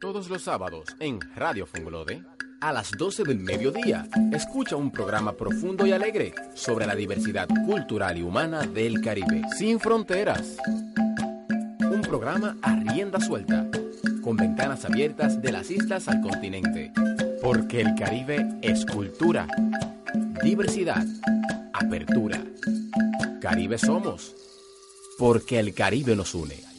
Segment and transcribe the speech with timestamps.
[0.00, 2.22] Todos los sábados en Radio Funglode,
[2.60, 8.18] a las 12 del mediodía, escucha un programa profundo y alegre sobre la diversidad cultural
[8.18, 10.58] y humana del Caribe, sin fronteras.
[11.80, 13.66] Un programa a rienda suelta,
[14.22, 16.92] con ventanas abiertas de las islas al continente,
[17.42, 19.46] porque el Caribe es cultura,
[20.42, 21.06] diversidad,
[21.72, 22.44] apertura.
[23.40, 24.34] Caribe somos,
[25.18, 26.75] porque el Caribe nos une.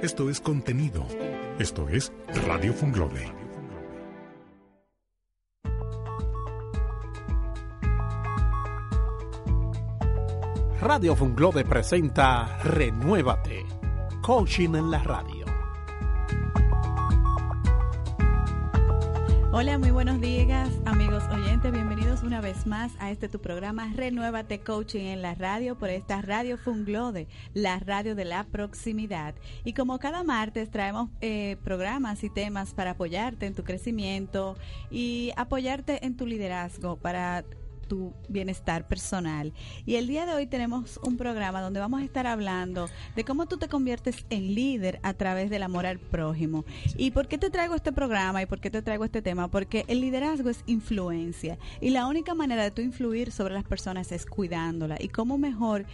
[0.00, 1.04] Esto es contenido.
[1.58, 2.12] Esto es
[2.46, 3.32] Radio Funglode.
[10.80, 13.66] Radio Funglode presenta Renuévate,
[14.22, 15.37] coaching en la radio.
[19.60, 21.72] Hola, muy buenos días, amigos oyentes.
[21.72, 26.22] Bienvenidos una vez más a este tu programa Renuévate Coaching en la radio por esta
[26.22, 29.34] Radio Funglode, la radio de la proximidad.
[29.64, 34.56] Y como cada martes traemos eh, programas y temas para apoyarte en tu crecimiento
[34.92, 37.44] y apoyarte en tu liderazgo para
[37.88, 39.52] tu bienestar personal.
[39.86, 43.46] Y el día de hoy tenemos un programa donde vamos a estar hablando de cómo
[43.46, 46.64] tú te conviertes en líder a través del amor al prójimo.
[46.96, 49.48] ¿Y por qué te traigo este programa y por qué te traigo este tema?
[49.48, 54.12] Porque el liderazgo es influencia y la única manera de tú influir sobre las personas
[54.12, 54.96] es cuidándola.
[55.00, 55.86] Y cómo mejor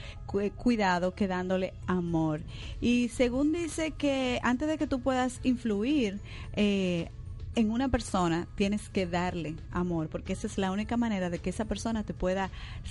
[0.57, 2.41] cuidado que dándole amor.
[2.81, 6.21] Y según dice que antes de que tú puedas influir,
[6.55, 7.11] eh,
[7.55, 11.51] en una persona tienes que darle amor, porque esa es la única manera de que
[11.51, 12.51] esa persona te pueda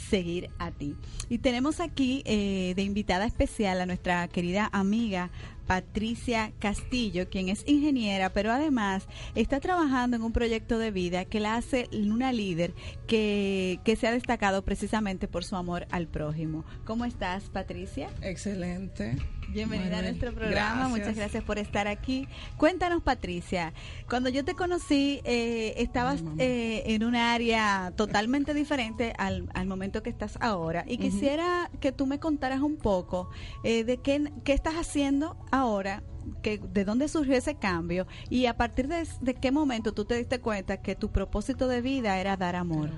[0.09, 0.95] seguir a ti.
[1.30, 5.31] Y tenemos aquí eh, de invitada especial a nuestra querida amiga
[5.67, 11.39] Patricia Castillo, quien es ingeniera, pero además está trabajando en un proyecto de vida que
[11.39, 12.73] la hace una líder
[13.08, 16.66] que, que se ha destacado precisamente por su amor al prójimo.
[16.86, 18.09] ¿Cómo estás, Patricia?
[18.22, 19.17] Excelente.
[19.53, 22.27] Bienvenida a nuestro programa, muchas gracias por estar aquí.
[22.57, 23.71] Cuéntanos, Patricia,
[24.09, 30.02] cuando yo te conocí, eh, estabas eh, en un área totalmente diferente al, al, momento
[30.02, 33.30] que estás ahora y quisiera que tú me contaras un poco
[33.63, 36.02] eh, de qué, qué estás haciendo ahora
[36.42, 40.15] que, de dónde surgió ese cambio y a partir de, de, qué momento tú te
[40.15, 42.89] diste cuenta que tu propósito de vida era dar amor.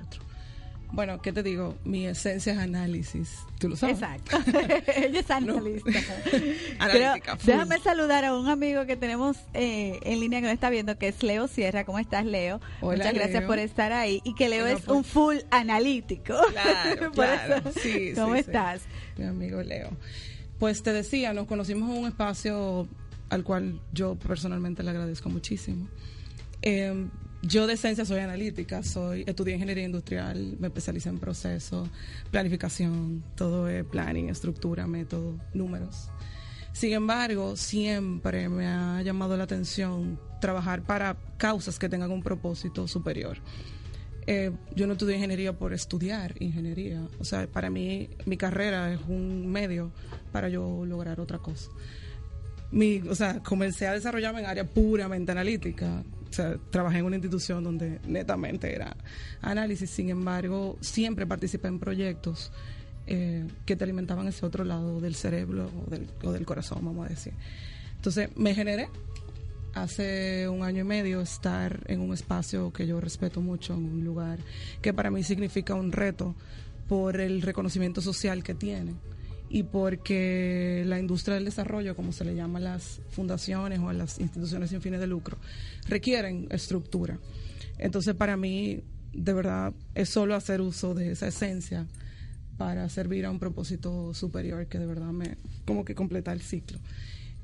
[0.92, 1.76] Bueno, ¿qué te digo?
[1.84, 3.38] Mi esencia es análisis.
[3.58, 3.96] ¿Tú lo sabes?
[3.96, 4.38] Exacto.
[4.96, 5.90] Ella es analista.
[6.78, 7.38] Analítica.
[7.44, 11.08] déjame saludar a un amigo que tenemos eh, en línea que nos está viendo, que
[11.08, 11.84] es Leo Sierra.
[11.84, 12.60] ¿Cómo estás, Leo?
[12.80, 14.20] Hola, Muchas gracias por estar ahí.
[14.24, 16.34] Y que Leo es un full analítico.
[16.52, 17.72] Claro, claro.
[17.82, 18.82] Sí, ¿Cómo sí, estás?
[18.82, 19.22] Sí.
[19.22, 19.90] Mi amigo Leo.
[20.58, 22.88] Pues te decía, nos conocimos en un espacio
[23.28, 25.88] al cual yo personalmente le agradezco muchísimo.
[26.62, 27.06] Eh,
[27.42, 31.88] yo de esencia soy analítica, soy estudié ingeniería industrial, me especialicé en procesos,
[32.30, 36.10] planificación, todo es planning, estructura, método, números.
[36.72, 42.86] Sin embargo, siempre me ha llamado la atención trabajar para causas que tengan un propósito
[42.86, 43.38] superior.
[44.26, 49.00] Eh, yo no estudié ingeniería por estudiar ingeniería, o sea, para mí mi carrera es
[49.06, 49.92] un medio
[50.32, 51.70] para yo lograr otra cosa.
[53.08, 56.02] O sea, comencé a desarrollarme en área puramente analítica,
[56.70, 58.96] trabajé en una institución donde netamente era
[59.40, 62.52] análisis, sin embargo, siempre participé en proyectos
[63.06, 67.06] eh, que te alimentaban ese otro lado del cerebro o del, o del, corazón, vamos
[67.06, 67.32] a decir.
[67.94, 68.88] Entonces, me generé
[69.74, 74.04] hace un año y medio estar en un espacio que yo respeto mucho, en un
[74.04, 74.38] lugar
[74.80, 76.34] que para mí significa un reto
[76.88, 78.94] por el reconocimiento social que tiene
[79.48, 83.92] y porque la industria del desarrollo, como se le llama a las fundaciones o a
[83.92, 85.38] las instituciones sin fines de lucro,
[85.88, 87.18] requieren estructura.
[87.78, 91.86] Entonces, para mí, de verdad, es solo hacer uso de esa esencia
[92.56, 95.36] para servir a un propósito superior que de verdad me,
[95.66, 96.78] como que completa el ciclo.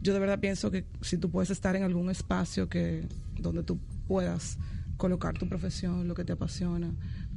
[0.01, 3.07] Yo de verdad pienso que si tú puedes estar en algún espacio que,
[3.39, 4.59] donde tú puedas
[4.97, 6.93] colocar tu profesión, lo que te apasiona,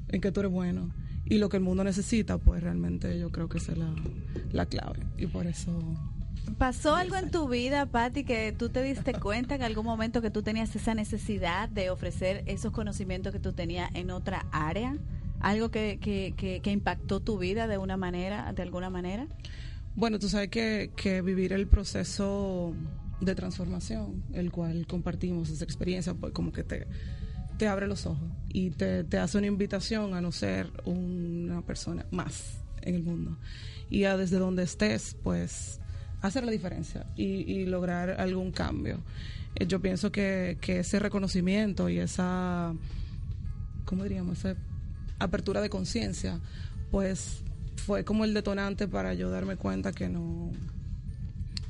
[0.07, 0.91] en que tú eres bueno,
[1.25, 3.93] y lo que el mundo necesita, pues realmente yo creo que esa es la,
[4.51, 4.99] la clave.
[5.17, 5.71] Y por eso...
[6.59, 10.29] ¿Pasó algo en tu vida, Patti, que tú te diste cuenta en algún momento que
[10.29, 14.95] tú tenías esa necesidad de ofrecer esos conocimientos que tú tenías en otra área?
[15.39, 19.27] ¿Algo que, que, que, que impactó tu vida de una manera, de alguna manera?
[19.95, 22.75] Bueno, tú sabes que, que vivir el proceso
[23.21, 26.87] de transformación, el cual compartimos esa experiencia, pues como que te
[27.57, 32.05] te abre los ojos y te, te, hace una invitación a no ser una persona
[32.11, 33.37] más en el mundo.
[33.89, 35.79] Y a desde donde estés pues
[36.21, 38.99] hacer la diferencia y, lograr algún cambio.
[39.55, 42.73] Eh, yo pienso que, que, ese reconocimiento y esa
[43.85, 44.55] cómo diríamos esa
[45.19, 46.39] apertura de conciencia
[46.89, 47.43] pues
[47.75, 50.51] fue como el detonante para yo darme cuenta que no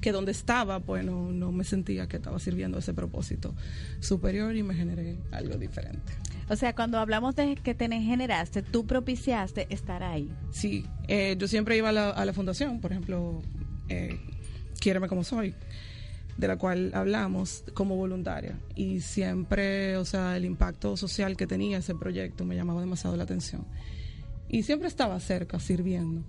[0.06, 3.56] que donde estaba, pues no, no me sentía que estaba sirviendo ese propósito
[4.00, 6.14] superior y me generé algo diferente.
[6.48, 10.32] O sea, cuando hablamos de que te generaste, tú propiciaste estar ahí.
[10.52, 13.42] Sí, eh, yo siempre iba a la, a la fundación, por ejemplo,
[13.90, 14.20] eh,
[14.80, 15.56] Quiéreme como soy,
[16.38, 18.60] de la cual hablamos como voluntaria.
[18.76, 23.24] Y siempre, o sea, el impacto social que tenía ese proyecto me llamaba demasiado la
[23.24, 23.66] atención.
[24.50, 26.22] Y siempre estaba cerca, sirviendo.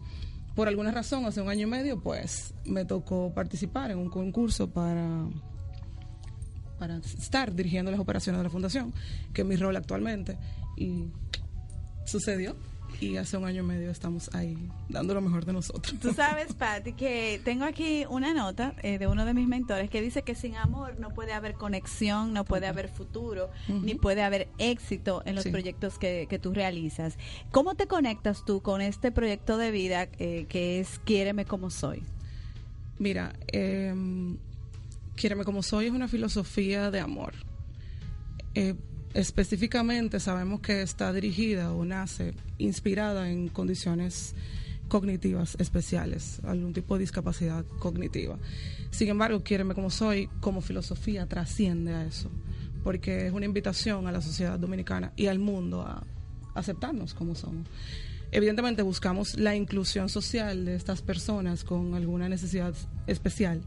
[0.56, 4.68] Por alguna razón, hace un año y medio, pues me tocó participar en un concurso
[4.70, 5.28] para
[6.78, 8.92] para estar dirigiendo las operaciones de la fundación,
[9.32, 10.36] que es mi rol actualmente.
[10.76, 11.06] Y
[12.04, 12.56] sucedió.
[12.98, 14.56] Y hace un año y medio estamos ahí
[14.88, 15.94] dando lo mejor de nosotros.
[16.00, 20.00] Tú sabes, Patti, que tengo aquí una nota eh, de uno de mis mentores que
[20.00, 24.48] dice que sin amor no puede haber conexión, no puede haber futuro, ni puede haber
[24.58, 25.50] éxito en los Sí.
[25.50, 27.18] proyectos que, que tú realizas.
[27.50, 32.02] ¿Cómo te conectas tú con este proyecto de vida eh, que es Quiéreme como soy?
[32.98, 33.94] Mira, eh,
[35.16, 37.34] Quiéreme como soy es una filosofía de amor.
[38.54, 38.74] Eh,
[39.16, 44.34] específicamente sabemos que está dirigida o nace inspirada en condiciones
[44.88, 48.38] cognitivas especiales, algún tipo de discapacidad cognitiva.
[48.90, 52.30] Sin embargo, Quiéreme como soy, como filosofía, trasciende a eso,
[52.84, 56.04] porque es una invitación a la sociedad dominicana y al mundo a
[56.54, 57.66] aceptarnos como somos.
[58.32, 62.74] Evidentemente buscamos la inclusión social de estas personas con alguna necesidad
[63.06, 63.62] especial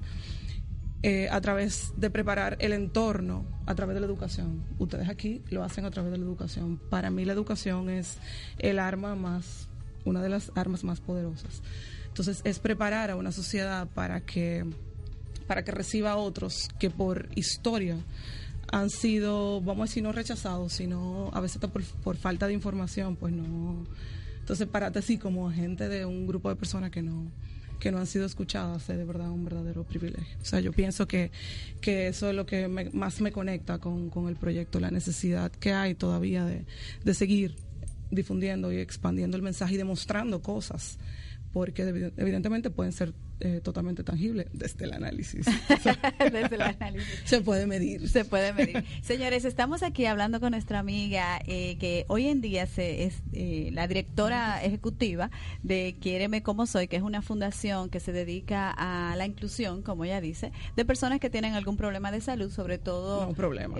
[1.02, 4.66] eh, a través de preparar el entorno, a través de la educación.
[4.80, 6.78] Ustedes aquí lo hacen a través de la educación.
[6.90, 8.18] Para mí la educación es
[8.58, 9.70] el arma más,
[10.04, 11.62] una de las armas más poderosas.
[12.08, 14.66] Entonces es preparar a una sociedad para que,
[15.48, 17.96] para que reciba a otros que por historia
[18.72, 23.16] han sido, vamos a decir, no rechazados, sino a veces por, por falta de información,
[23.16, 23.86] pues no.
[24.40, 27.32] Entonces, párate así como agente de un grupo de personas que no,
[27.80, 30.38] que no han sido escuchadas es de verdad un verdadero privilegio.
[30.42, 31.32] O sea, yo pienso que,
[31.82, 35.52] que eso es lo que me- más me conecta con, con el proyecto, la necesidad
[35.52, 36.66] que hay todavía de,
[37.04, 37.56] de seguir
[38.12, 40.98] difundiendo y expandiendo el mensaje y demostrando cosas,
[41.54, 45.46] porque evi- evidentemente pueden ser eh, totalmente tangibles desde el análisis.
[46.20, 47.22] Desde el análisis.
[47.24, 48.10] se puede medir.
[48.10, 48.84] Se puede medir.
[49.02, 53.70] Señores, estamos aquí hablando con nuestra amiga eh, que hoy en día se, es eh,
[53.72, 55.32] la directora ejecutiva
[55.64, 60.04] de Quiéreme como soy, que es una fundación que se dedica a la inclusión, como
[60.04, 63.28] ella dice, de personas que tienen algún problema de salud, sobre todo...
[63.28, 63.76] No, problema.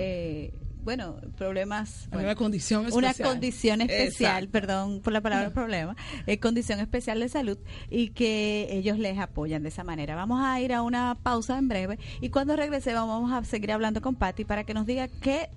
[0.90, 2.08] Bueno, problemas...
[2.10, 3.30] Bueno, una condición una especial.
[3.30, 4.52] condición especial, Exacto.
[4.52, 5.96] perdón por la palabra problema,
[6.26, 7.60] eh, condición especial de salud
[7.92, 10.16] y que ellos les apoyan de esa manera.
[10.16, 14.02] Vamos a ir a una pausa en breve y cuando regresemos vamos a seguir hablando
[14.02, 15.52] con Patti para que nos diga qué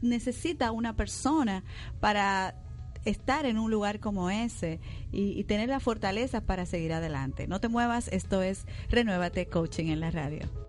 [0.00, 1.64] necesita una persona
[2.00, 2.54] para
[3.04, 4.80] estar en un lugar como ese
[5.12, 7.46] y, y tener la fortaleza para seguir adelante.
[7.46, 10.67] No te muevas, esto es Renuévate Coaching en la radio.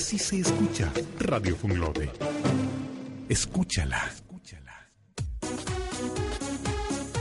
[0.00, 2.10] Así se escucha Radio Funglode.
[3.28, 4.10] Escúchala.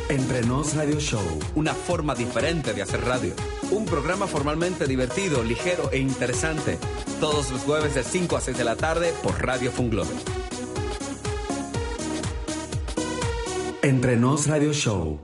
[0.08, 1.20] Entre Nos Radio Show.
[1.56, 3.34] Una forma diferente de hacer radio.
[3.72, 6.78] Un programa formalmente divertido, ligero e interesante.
[7.20, 10.14] Todos los jueves de 5 a 6 de la tarde por Radio Funglobe.
[13.82, 15.20] Entre Nos Radio Show.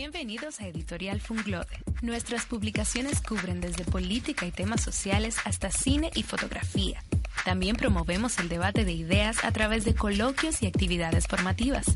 [0.00, 1.82] Bienvenidos a Editorial Funglode.
[2.02, 7.02] Nuestras publicaciones cubren desde política y temas sociales hasta cine y fotografía.
[7.44, 11.86] También promovemos el debate de ideas a través de coloquios y actividades formativas.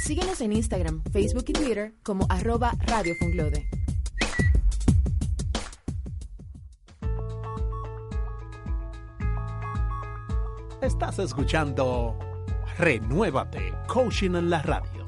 [0.05, 3.67] Síguenos en Instagram, Facebook y Twitter como arroba Radio Funglode.
[10.83, 12.19] Estás escuchando
[12.77, 15.04] Renuévate, Coaching en la radio.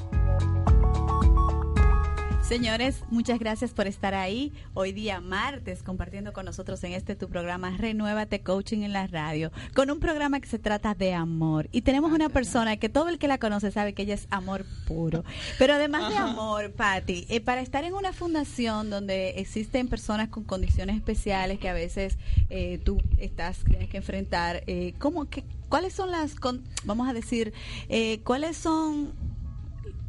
[2.49, 7.29] Señores, muchas gracias por estar ahí hoy día martes compartiendo con nosotros en este tu
[7.29, 11.69] programa Renuévate Coaching en la radio, con un programa que se trata de amor.
[11.73, 14.65] Y tenemos una persona que todo el que la conoce sabe que ella es amor
[14.87, 15.25] puro.
[15.59, 20.45] Pero además de amor, Patti, eh, para estar en una fundación donde existen personas con
[20.45, 22.17] condiciones especiales que a veces
[22.49, 27.13] eh, tú estás tienes que enfrentar, eh, ¿cómo que cuáles son las con- vamos a
[27.13, 27.53] decir,
[27.89, 29.15] eh, cuáles son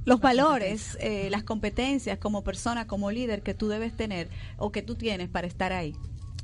[0.07, 4.81] los valores, eh, las competencias como persona, como líder que tú debes tener o que
[4.81, 5.95] tú tienes para estar ahí?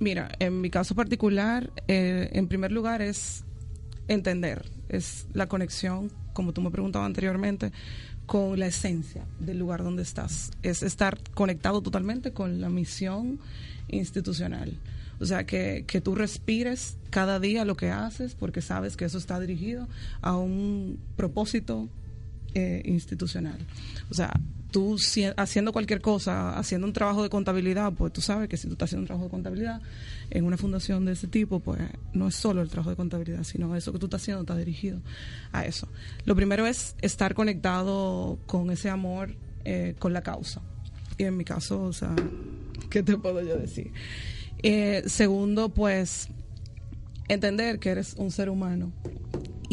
[0.02, 3.46] Mira, en mi caso particular, eh, en primer lugar es
[4.10, 7.72] entender, es la conexión, como tú me preguntabas anteriormente,
[8.26, 10.52] con la esencia del lugar donde estás.
[10.62, 13.40] Es estar conectado totalmente con la misión
[13.88, 14.78] institucional.
[15.22, 19.18] O sea, que, que tú respires cada día lo que haces porque sabes que eso
[19.18, 19.88] está dirigido
[20.22, 21.88] a un propósito
[22.54, 23.58] eh, institucional.
[24.10, 24.32] O sea,
[24.74, 24.98] tú
[25.38, 28.90] haciendo cualquier cosa, haciendo un trabajo de contabilidad, pues tú sabes que si tú estás
[28.90, 29.82] haciendo un trabajo de contabilidad
[30.32, 31.80] en una fundación de ese tipo, pues
[32.14, 35.00] no es solo el trabajo de contabilidad, sino eso que tú estás haciendo está dirigido
[35.52, 35.88] a eso.
[36.26, 40.62] Lo primero es estar conectado con ese amor, eh, con la causa.
[41.20, 42.16] Y en mi caso, o sea,
[42.90, 43.92] ¿qué te puedo yo decir?
[44.64, 46.30] Eh, segundo, pues
[47.28, 48.92] entender que eres un ser humano.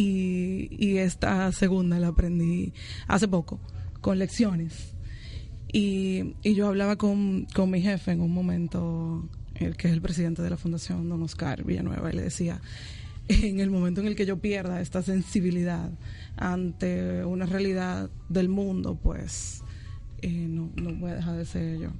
[0.02, 2.73] Y, esta segunda la aprendí
[3.07, 3.61] hace poco
[4.00, 4.95] con lecciones.
[5.73, 10.00] Y, y yo hablaba con, con, mi jefe en un momento, el que es el
[10.00, 12.62] presidente de la fundación, don Oscar Villanueva, y le decía,
[13.28, 15.90] en el momento en el que yo pierda esta sensibilidad
[16.37, 19.62] ante una realidad del mundo, pues
[20.23, 21.90] eh, no, no voy a dejar de ser yo.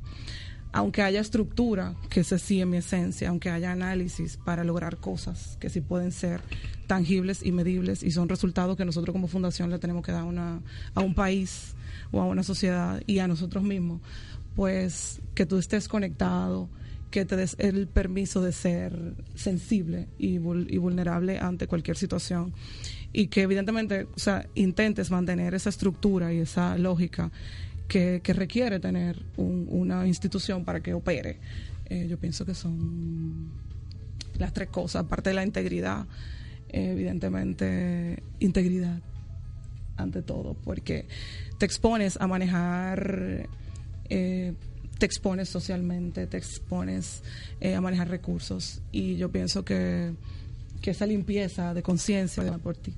[0.73, 5.57] Aunque haya estructura, que se sí en mi esencia, aunque haya análisis para lograr cosas
[5.61, 6.41] que sí pueden ser
[6.87, 10.61] tangibles y medibles y son resultados que nosotros como fundación le tenemos que dar una,
[10.95, 11.75] a un país
[12.13, 14.01] o a una sociedad y a nosotros mismos,
[14.55, 16.69] pues que tú estés conectado,
[17.11, 22.53] que te des el permiso de ser sensible y, y vulnerable ante cualquier situación
[23.13, 27.31] y que evidentemente, o sea, intentes mantener esa estructura y esa lógica
[27.91, 31.39] que, requiere tener un, una institución para que opere.
[31.87, 33.51] Eh, yo pienso que son
[34.39, 36.07] las tres cosas, aparte de la integridad,
[36.69, 39.01] eh, evidentemente integridad
[39.97, 41.07] ante todo, porque
[41.59, 43.49] te expones a manejar,
[44.09, 44.55] eh,
[44.99, 47.23] te expones socialmente, te expones
[47.77, 50.15] a manejar recursos y yo pienso que,
[50.81, 52.95] que esa limpieza de conciencia por ti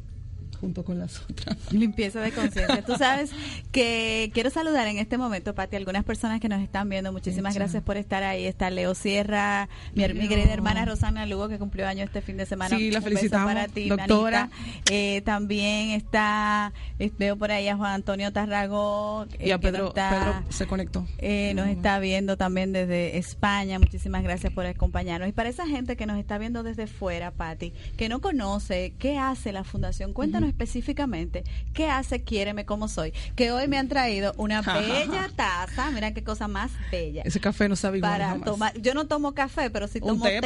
[0.62, 1.56] junto con las otras.
[1.72, 2.84] Limpieza de conciencia.
[2.84, 3.32] Tú sabes
[3.72, 7.12] que quiero saludar en este momento, Pati, algunas personas que nos están viendo.
[7.12, 8.46] Muchísimas gracias por estar ahí.
[8.46, 12.76] Está Leo Sierra, mi, querida hermana Rosana Lugo, que cumplió año este fin de semana.
[12.76, 14.50] Sí, la felicitamos, para ti, doctora.
[14.88, 19.26] Eh, también está, eh, veo por ahí a Juan Antonio Tarragó.
[19.40, 21.04] y a Pedro, Pedro se conectó.
[21.18, 23.80] Eh, nos está viendo también desde España.
[23.80, 25.28] Muchísimas gracias por acompañarnos.
[25.28, 29.18] Y para esa gente que nos está viendo desde fuera, Pati, que no conoce qué
[29.18, 33.12] hace la Fundación, cuéntanos específicamente qué hace Quiéreme como soy.
[33.34, 37.22] Que hoy me han traído una bella taza, mira qué cosa más bella.
[37.24, 38.80] Ese café no sabe igual para tomar.
[38.80, 40.40] Yo no tomo café, pero sí tomo té,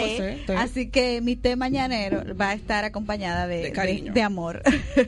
[0.46, 3.72] pues, Así que mi té mañanero va a estar acompañada de,
[4.12, 4.62] de, amor.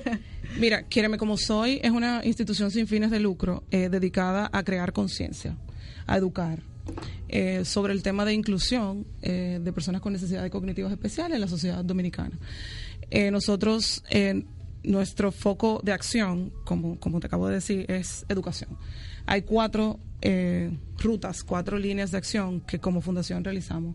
[0.58, 4.92] Mira, Quiéreme como soy es una institución sin fines de lucro eh, dedicada a crear
[4.92, 5.56] conciencia,
[6.06, 6.60] a educar.
[7.28, 11.48] Eh, sobre el tema de inclusión eh, de personas con necesidades cognitivas especiales en la
[11.48, 12.38] sociedad dominicana.
[13.30, 14.02] nosotros
[14.88, 18.70] nuestro foco de acción, como, como te acabo de decir, es educación.
[19.26, 23.94] Hay cuatro eh, rutas, cuatro líneas de acción que como fundación realizamos.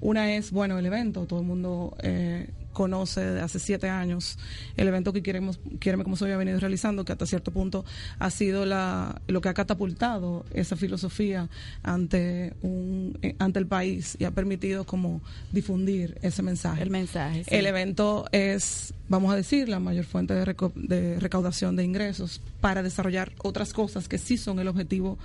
[0.00, 4.38] Una es, bueno, el evento, todo el mundo eh, conoce de hace siete años
[4.76, 7.84] el evento que queremos, Quiereme como soy ha venido realizando, que hasta cierto punto
[8.18, 11.48] ha sido la, lo que ha catapultado esa filosofía
[11.82, 15.20] ante un, eh, ante el país y ha permitido como
[15.52, 16.82] difundir ese mensaje.
[16.82, 17.44] El mensaje.
[17.46, 22.82] El evento es, vamos a decir, la mayor fuente de, de recaudación de ingresos para
[22.82, 25.18] desarrollar otras cosas que sí son el objetivo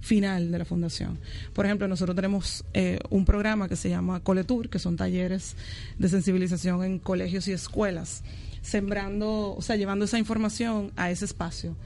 [0.00, 1.18] final de la fundación.
[1.52, 5.56] Por ejemplo, nosotros tenemos eh, un programa que se llama Coletur, que son talleres
[5.98, 8.22] de sensibilización en colegios y escuelas,
[8.62, 11.76] sembrando, o sea, llevando esa información a ese espacio.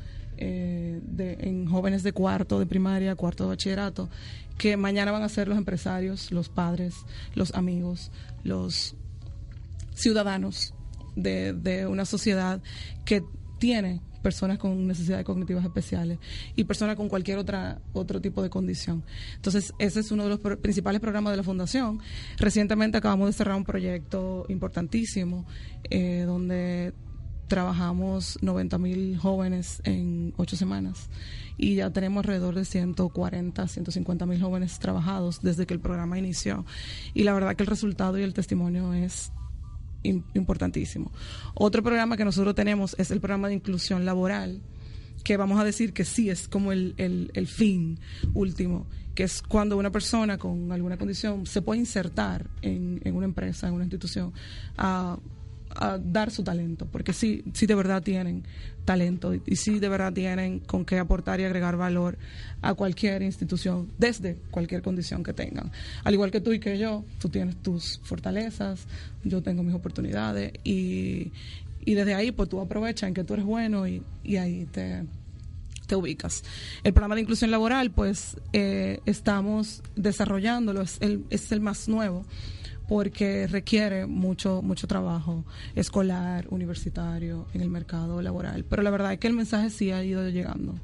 [0.40, 4.08] Eh, de, en jóvenes de cuarto de primaria, cuarto de bachillerato,
[4.56, 6.94] que mañana van a ser los empresarios, los padres,
[7.34, 8.12] los amigos,
[8.44, 8.94] los
[9.96, 10.74] ciudadanos
[11.22, 12.60] de, una sociedad
[13.04, 13.22] que
[13.58, 16.18] tiene personas con necesidades cognitivas especiales
[16.56, 19.04] y personas con cualquier otra otro tipo de condición.
[19.36, 22.00] Entonces, ese es uno de los principales programas de la Fundación.
[22.36, 25.46] Recientemente acabamos de cerrar un proyecto importantísimo
[25.90, 26.92] eh, donde
[27.48, 31.08] trabajamos 90 mil jóvenes en ocho semanas
[31.56, 36.64] y ya tenemos alrededor de 140, 150 mil jóvenes trabajados desde que el programa inició.
[37.14, 39.32] Y la verdad que el resultado y el testimonio es
[40.02, 41.12] importantísimo.
[41.54, 44.60] Otro programa que nosotros tenemos es el programa de inclusión laboral,
[45.24, 47.98] que vamos a decir que sí es como el, el, fin
[48.34, 53.26] último, que es cuando una persona con alguna condición se puede insertar en, en una
[53.26, 54.32] empresa, en una institución,
[55.78, 58.42] a dar su talento, porque sí, sí de verdad tienen
[58.84, 62.18] talento y, sí de verdad tienen con qué aportar y agregar valor
[62.62, 65.70] a cualquier institución, desde cualquier condición que tengan.
[66.04, 68.86] Al igual que tú y que yo, tú tienes tus fortalezas,
[69.22, 71.30] yo tengo mis oportunidades y,
[71.84, 75.04] y desde ahí pues tú aprovechas en que tú eres bueno y, y ahí te,
[75.86, 76.42] te ubicas.
[76.82, 82.24] El programa de inclusión laboral, pues eh, estamos desarrollándolo, es el, es el más nuevo
[82.88, 88.64] porque requiere mucho mucho trabajo escolar, universitario, en el mercado laboral.
[88.64, 90.74] Pero la verdad es que el mensaje sí ha ido llegando,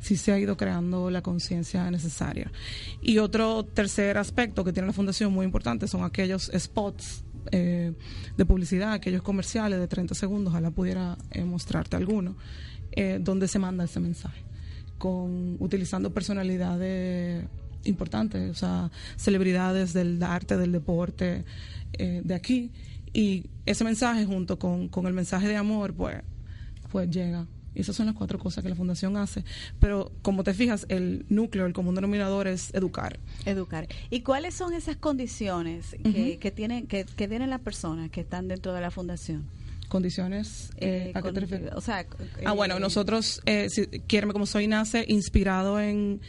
[0.00, 2.52] sí se ha ido creando la conciencia necesaria.
[3.00, 7.92] Y otro tercer aspecto que tiene la fundación muy importante son aquellos spots eh,
[8.36, 12.36] de publicidad, aquellos comerciales de 30 segundos, ojalá pudiera eh, mostrarte alguno,
[12.92, 14.42] eh, donde se manda ese mensaje,
[14.98, 17.44] con utilizando personalidades
[17.86, 21.44] importantes, o sea, celebridades del arte, del deporte,
[21.94, 22.70] eh, de aquí.
[23.12, 26.22] Y ese mensaje junto con, con el mensaje de amor, pues,
[26.90, 27.46] pues llega.
[27.74, 29.44] Y esas son las cuatro cosas que la fundación hace.
[29.80, 33.18] Pero como te fijas, el núcleo, el común denominador es educar.
[33.44, 33.86] Educar.
[34.08, 38.48] ¿Y cuáles son esas condiciones que, que tienen que, que tienen las personas que están
[38.48, 39.44] dentro de la fundación?
[39.88, 41.70] condiciones eh, a qué te refieres?
[41.74, 42.04] O sea,
[42.44, 43.86] ah, bueno, nosotros, eh, si,
[44.32, 46.20] como soy, nace inspirado en,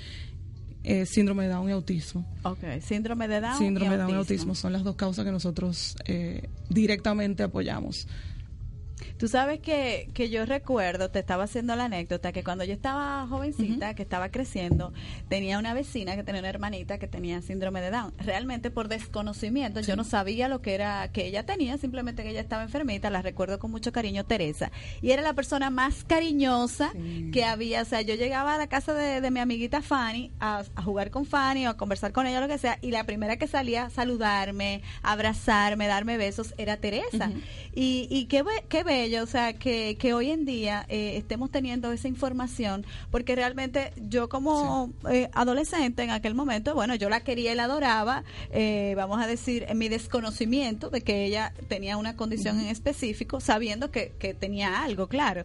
[0.88, 2.25] eh, síndrome de Down y autismo.
[2.44, 3.58] Ok, síndrome de Down.
[3.58, 8.08] Síndrome de Down y autismo son las dos causas que nosotros eh, directamente apoyamos.
[9.18, 13.25] Tú sabes que, que yo recuerdo, te estaba haciendo la anécdota, que cuando yo estaba
[13.27, 14.94] jovencita, que estaba creciendo,
[15.27, 18.13] tenía una vecina que tenía una hermanita que tenía síndrome de Down.
[18.18, 22.42] Realmente por desconocimiento, yo no sabía lo que era que ella tenía, simplemente que ella
[22.42, 24.72] estaba enfermita, la recuerdo con mucho cariño, Teresa.
[25.01, 26.92] Y era la persona más cariñosa
[27.32, 27.82] que había.
[27.82, 31.68] O sea, yo llegaba a la casa de, mi amiguita Fanny a, jugar con Fanny
[31.68, 34.82] o a conversar con ella, lo que sea, y la primera que salía a saludarme,
[35.01, 37.32] abrazarme, darme besos, era Teresa.
[37.75, 41.91] Y, y qué, qué bello, o sea, que, que hoy en día eh, estemos teniendo
[41.91, 47.51] esa información, porque realmente yo como eh, adolescente en aquel momento, bueno, yo la quería
[47.51, 52.15] y la adoraba, eh, vamos a decir, en mi desconocimiento de que ella tenía una
[52.15, 55.43] condición en específico, sabiendo que, que tenía algo, claro,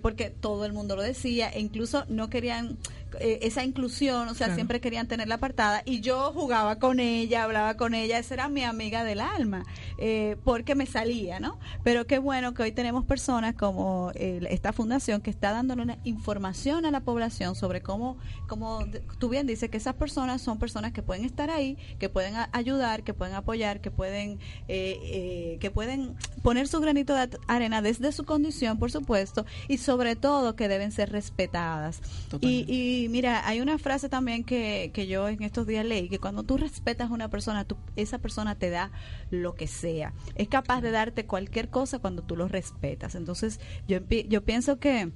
[0.00, 2.78] porque todo el mundo lo decía, e incluso no querían
[3.20, 7.76] eh, esa inclusión, o sea, siempre querían tenerla apartada y yo jugaba con ella, hablaba
[7.76, 9.64] con ella, esa era mi amiga del alma,
[9.98, 11.58] eh, porque me salía, ¿no?
[11.82, 16.86] Pero qué bueno que hoy tenemos personas como esta fundación que está dándole una información
[16.86, 18.84] a la población sobre cómo, como
[19.18, 23.02] tú bien dices, que esas personas son personas que pueden estar ahí, que pueden ayudar,
[23.02, 24.38] que pueden apoyar, que pueden,
[24.68, 26.14] eh, que pueden
[26.44, 30.92] poner su granito de arena desde su condición, por supuesto, y sobre todo que deben
[30.92, 32.00] ser respetadas.
[32.40, 36.20] y y mira, hay una frase también que, que yo en estos días leí, que
[36.20, 38.92] cuando tú respetas a una persona, tú, esa persona te da
[39.32, 40.12] lo que sea.
[40.36, 42.67] Es capaz de darte cualquier cosa cuando tú lo respetas.
[43.14, 45.12] Entonces, yo, yo pienso que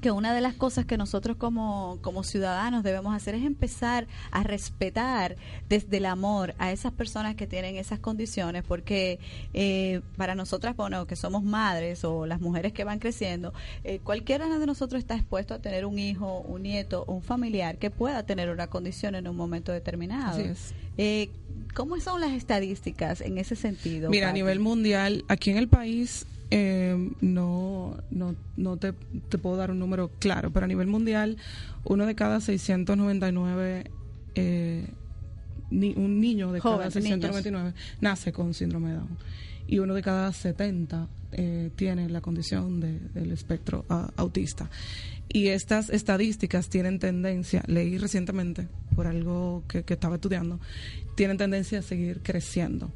[0.00, 4.42] que una de las cosas que nosotros como, como ciudadanos debemos hacer es empezar a
[4.42, 5.36] respetar
[5.68, 9.18] desde el amor a esas personas que tienen esas condiciones, porque
[9.52, 13.52] eh, para nosotras, bueno, que somos madres o las mujeres que van creciendo,
[13.84, 17.90] eh, cualquiera de nosotros está expuesto a tener un hijo, un nieto, un familiar que
[17.90, 20.42] pueda tener una condición en un momento determinado.
[20.96, 21.30] Eh,
[21.74, 24.08] ¿Cómo son las estadísticas en ese sentido?
[24.10, 28.92] Mira, a nivel mundial, aquí en el país eh, no, no, no te,
[29.28, 31.36] te, puedo dar un número claro, pero a nivel mundial,
[31.84, 33.90] uno de cada 699,
[34.34, 34.86] eh,
[35.70, 39.18] ni, un niño de cada 699 nace con síndrome de Down.
[39.66, 43.84] Y uno de cada 70 eh, tiene la condición de, del espectro
[44.16, 44.70] autista.
[45.28, 50.60] Y estas estadísticas tienen tendencia, leí recientemente por algo que, que estaba estudiando,
[51.16, 52.92] tienen tendencia a seguir creciendo.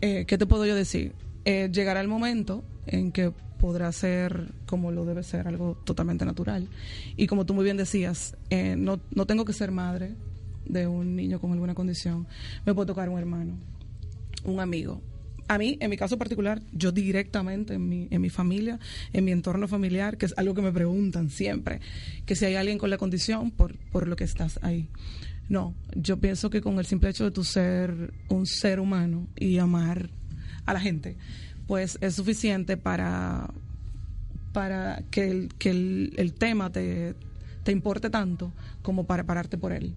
[0.00, 1.12] Eh, ¿Qué te puedo yo decir?
[1.50, 6.68] Eh, llegará el momento en que podrá ser como lo debe ser, algo totalmente natural.
[7.16, 10.14] Y como tú muy bien decías, eh, no, no tengo que ser madre
[10.66, 12.26] de un niño con alguna condición,
[12.66, 13.56] me puede tocar un hermano,
[14.44, 15.00] un amigo.
[15.48, 18.78] A mí, en mi caso particular, yo directamente en mi, en mi familia,
[19.14, 21.80] en mi entorno familiar, que es algo que me preguntan siempre,
[22.26, 24.90] que si hay alguien con la condición por, por lo que estás ahí.
[25.48, 29.56] No, yo pienso que con el simple hecho de tu ser un ser humano y
[29.56, 30.10] amar
[30.68, 31.16] a la gente,
[31.66, 33.50] pues es suficiente para,
[34.52, 37.14] para que el, que el, tema te,
[37.62, 38.52] te, importe tanto
[38.82, 39.94] como para pararte por él.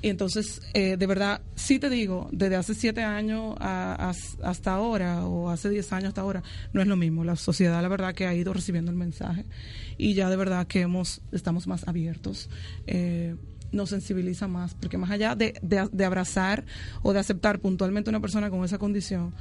[0.00, 5.48] Y entonces, eh, de verdad, sí te digo, desde hace siete años hasta ahora, o
[5.48, 7.24] hace diez años hasta ahora, no es lo mismo.
[7.24, 9.44] La sociedad, la verdad, que ha ido recibiendo el mensaje
[9.96, 12.48] y ya de verdad que hemos, estamos más abiertos.
[12.86, 13.34] Eh,
[13.74, 16.64] nos sensibiliza más, porque más allá de, de, abrazar
[17.02, 19.34] o de aceptar puntualmente a una persona con esa condición,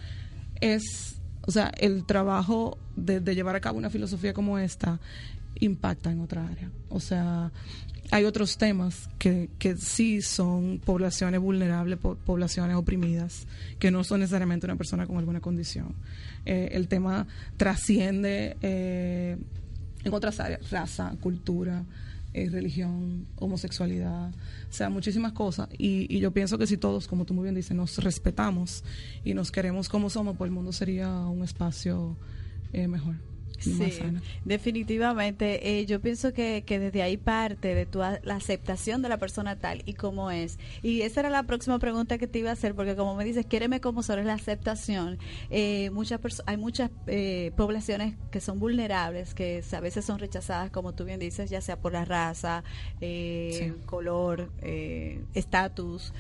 [0.60, 5.00] es O sea, el trabajo de, de llevar a cabo una filosofía como esta
[5.60, 6.72] impacta en otra área.
[6.90, 7.52] O sea,
[8.12, 13.48] hay otros temas que, que sí son poblaciones vulnerables, poblaciones oprimidas,
[13.80, 15.96] que no son necesariamente una persona con alguna condición.
[16.46, 19.38] Eh, el tema trasciende eh,
[20.04, 21.84] en otras áreas, raza, cultura,
[22.34, 25.70] eh, religión, homosexualidad, o sea, muchísimas cosas.
[25.78, 28.84] Y, y, yo pienso que si todos, como tú muy bien dices, nos respetamos
[29.24, 32.18] y nos queremos como somos, pues el mundo sería un espacio
[32.74, 33.33] mejor.
[33.64, 34.02] Sí,
[34.46, 35.80] definitivamente.
[35.80, 39.58] Eh, yo pienso que, que, desde ahí parte de tu, la aceptación de la persona
[39.58, 40.60] tal y como es.
[40.82, 43.46] Y esa era la próxima pregunta que te iba a hacer, porque como me dices,
[43.46, 45.18] quiéreme como sobre la aceptación.
[45.50, 50.94] Eh, muchas hay muchas eh, poblaciones que son vulnerables, que a veces son rechazadas, como
[50.94, 52.64] tú bien dices, ya sea por la raza,
[53.02, 54.52] eh, color,
[55.34, 56.14] estatus,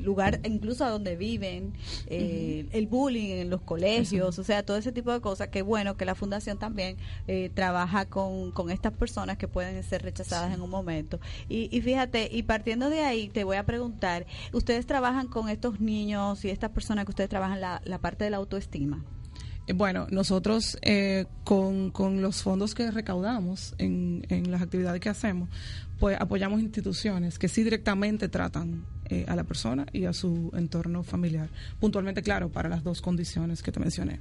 [0.00, 1.72] lugar, incluso a donde viven,
[2.08, 5.48] el bullying en los colegios, o sea, todo ese tipo de cosas.
[5.48, 10.02] Que bueno que la fundación también eh, trabaja con, con, estas personas que pueden ser
[10.02, 11.20] rechazadas en un momento.
[11.48, 15.80] Y, y, fíjate, y partiendo de ahí, te voy a preguntar, ¿ustedes trabajan con estos
[15.80, 19.04] niños y estas personas que ustedes trabajan la, la parte de la autoestima?
[19.74, 25.50] Bueno, nosotros eh, con, con, los fondos que recaudamos en, en, las actividades que hacemos,
[25.98, 31.02] pues apoyamos instituciones que sí directamente tratan eh, a la persona y a su entorno
[31.02, 31.48] familiar.
[31.80, 34.20] Puntualmente, claro, para las dos condiciones que te mencioné.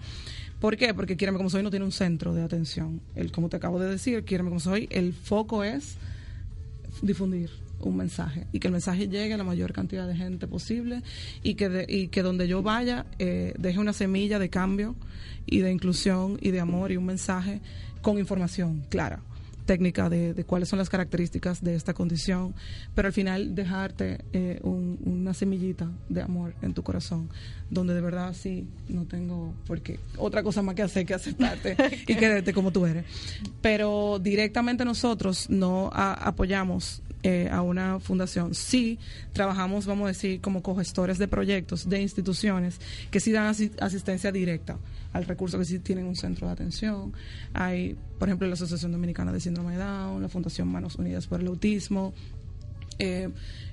[0.60, 0.94] ¿Por qué?
[0.94, 3.02] Porque Quiereme como soy no tiene un centro de atención.
[3.16, 5.98] El, como te acabo de decir, Quiereme como soy, el foco es
[7.02, 11.04] difundir un mensaje y que el mensaje llegue a la mayor cantidad de gente posible
[11.44, 14.96] y que, y que donde yo vaya eh, deje una semilla de cambio
[15.46, 17.62] y de inclusión y de amor y un mensaje
[18.02, 19.22] con información clara
[19.68, 22.56] técnica de, cuáles son las características de esta condición,
[22.96, 27.30] pero al final dejarte eh, una semillita de amor en tu corazón,
[27.70, 31.76] donde de verdad sí, no tengo porque otra cosa más que hacer que aceptarte
[32.08, 33.06] y quererte como tú eres.
[33.62, 38.56] Pero directamente nosotros no apoyamos eh, a una fundación.
[38.56, 39.00] Sí
[39.34, 42.80] trabajamos, vamos a decir, como cogestores de proyectos, de instituciones
[43.12, 44.78] que sí dan asistencia directa
[45.12, 47.12] al recurso que sí tienen un centro de atención.
[47.54, 51.42] Hay, por ejemplo, la Asociación Dominicana de Síndrome de Down, la Fundación Manos Unidas por
[51.42, 52.14] el Autismo.
[52.98, 53.28] Eh,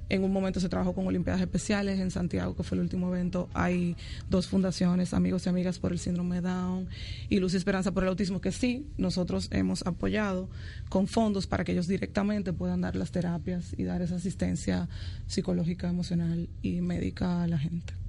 [0.08, 3.48] en un momento se trabajó con Olimpiadas Especiales en Santiago, que fue el último evento.
[3.54, 3.96] Hay
[4.28, 6.88] dos fundaciones, Amigos y Amigas por el Síndrome Down
[7.28, 10.48] y Luz y Esperanza por el Autismo, que sí, nosotros hemos apoyado
[10.88, 14.88] con fondos para que ellos directamente puedan dar las terapias y dar esa asistencia
[15.26, 18.03] psicológica, emocional y médica a la gente.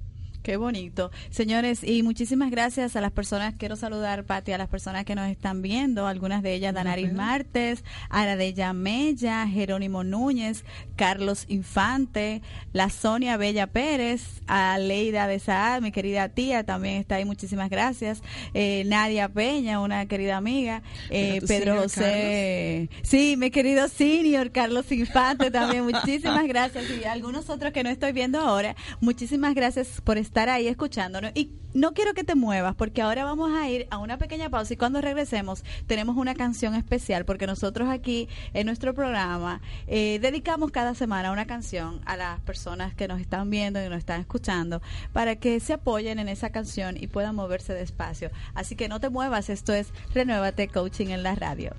[0.46, 1.10] Qué bonito.
[1.30, 5.28] Señores, y muchísimas gracias a las personas, quiero saludar, Pati, a las personas que nos
[5.28, 13.36] están viendo, algunas de ellas, Danaris Martes, Aradella Mella, Jerónimo Núñez, Carlos Infante, la Sonia
[13.36, 18.22] Bella Pérez, a Leida de Saad, mi querida tía, también está ahí, muchísimas gracias.
[18.54, 20.80] Eh, Nadia Peña, una querida amiga,
[21.10, 26.84] eh, Pedro José, sí, mi querido senior, Carlos Infante también, muchísimas gracias.
[26.88, 31.32] Y algunos otros que no estoy viendo ahora, muchísimas gracias por estar estar ahí escuchándonos.
[31.34, 34.74] Y no quiero que te muevas porque ahora vamos a ir a una pequeña pausa
[34.74, 40.72] y cuando regresemos tenemos una canción especial porque nosotros aquí en nuestro programa eh, dedicamos
[40.72, 44.82] cada semana una canción a las personas que nos están viendo y nos están escuchando
[45.14, 48.30] para que se apoyen en esa canción y puedan moverse despacio.
[48.54, 51.72] Así que no te muevas, esto es Renuévate Coaching en la radio.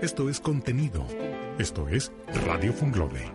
[0.00, 1.04] Esto es contenido.
[1.58, 2.12] Esto es
[2.46, 3.32] Radio Funglode.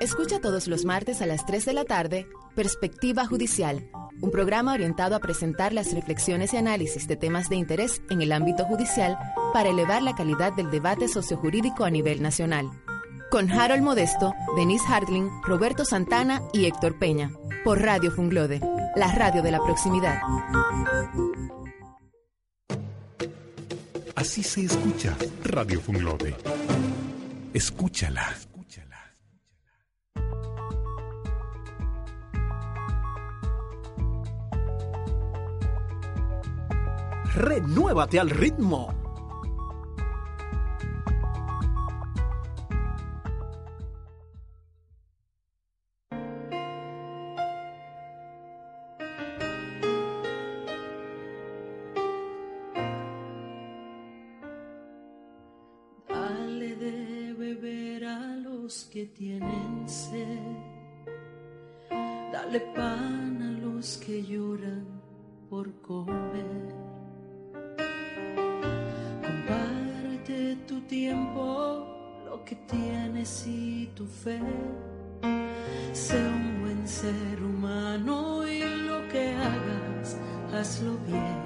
[0.00, 3.90] Escucha todos los martes a las 3 de la tarde Perspectiva Judicial,
[4.22, 8.32] un programa orientado a presentar las reflexiones y análisis de temas de interés en el
[8.32, 9.18] ámbito judicial
[9.52, 12.70] para elevar la calidad del debate sociojurídico a nivel nacional.
[13.30, 17.32] Con Harold Modesto, Denise Hartling, Roberto Santana y Héctor Peña,
[17.64, 18.60] por Radio Funglode,
[18.96, 20.22] la radio de la proximidad.
[24.20, 26.36] Así se escucha Radio Funglode.
[27.54, 28.36] Escúchala.
[37.34, 38.99] Renuévate al ritmo
[59.20, 60.56] tienen sed.
[62.32, 64.86] Dale pan a los que lloran
[65.50, 66.74] por comer.
[69.26, 71.84] Comparte tu tiempo,
[72.24, 74.40] lo que tienes y tu fe.
[75.92, 80.16] Sé un buen ser humano y lo que hagas,
[80.54, 81.40] hazlo bien.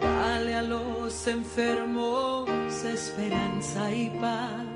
[0.00, 2.50] Dale a los enfermos
[2.84, 4.72] esperanza y paz.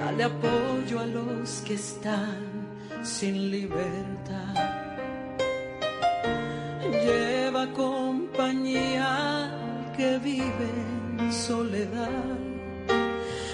[0.00, 2.40] Dale apoyo a los que están
[3.02, 4.54] sin libertad.
[7.04, 10.70] Lleva compañía al que vive
[11.18, 12.38] en soledad.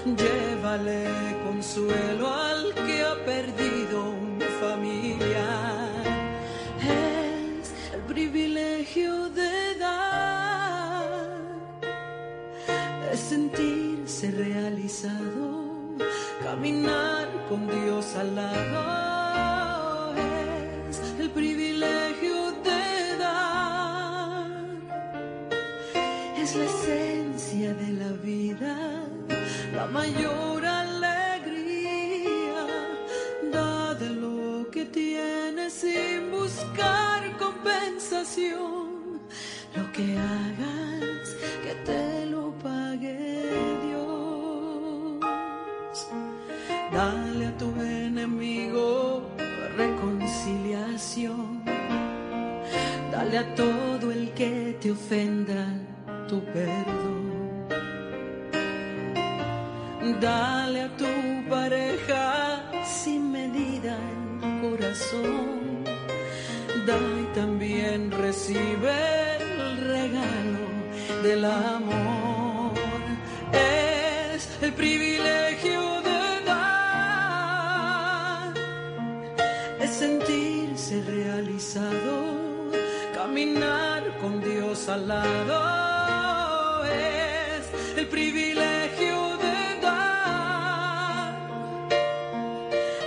[0.04, 1.04] Llévale
[1.44, 6.04] consuelo al que ha perdido un familiar.
[6.80, 11.40] Es el privilegio de dar,
[13.10, 15.45] de sentirse realizado,
[16.56, 20.14] caminar con Dios al lado.
[20.88, 24.50] Es el privilegio de dar,
[26.38, 28.74] es la esencia de la vida
[29.74, 31.06] la mayor alegría.
[33.52, 39.20] Da de lo que tienes sin buscar compensación.
[39.76, 40.85] Lo que hagas,
[48.26, 49.22] enemigo
[49.76, 51.62] reconciliación.
[53.12, 55.66] Dale a todo el que te ofenda
[56.28, 57.68] tu perdón.
[60.20, 61.12] Dale a tu
[61.48, 63.96] pareja sin medida
[64.42, 65.84] el corazón.
[66.86, 68.96] Da y también recibe
[69.40, 70.64] el regalo
[71.22, 72.72] del amor.
[73.52, 75.75] Es el privilegio
[83.14, 86.84] caminar con Dios al lado.
[86.84, 89.36] Es el privilegio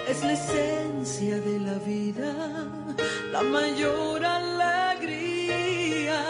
[0.09, 2.33] es la esencia de la vida,
[3.31, 6.23] la mayor alegría.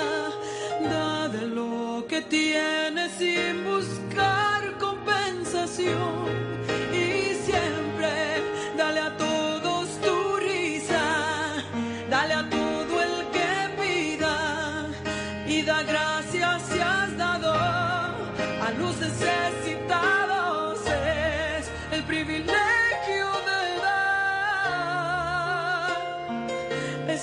[0.81, 6.27] Da de lo que tienes sin buscar compensación.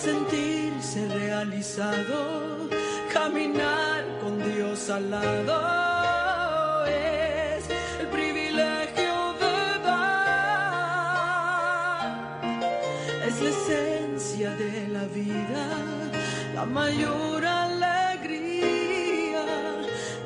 [0.06, 2.68] Sentirse realizado,
[3.12, 7.64] caminar con Dios al lado, es
[7.98, 9.56] el privilegio de
[9.88, 10.46] dar,
[13.26, 15.64] es la esencia de la vida,
[16.54, 19.44] la mayor alegría,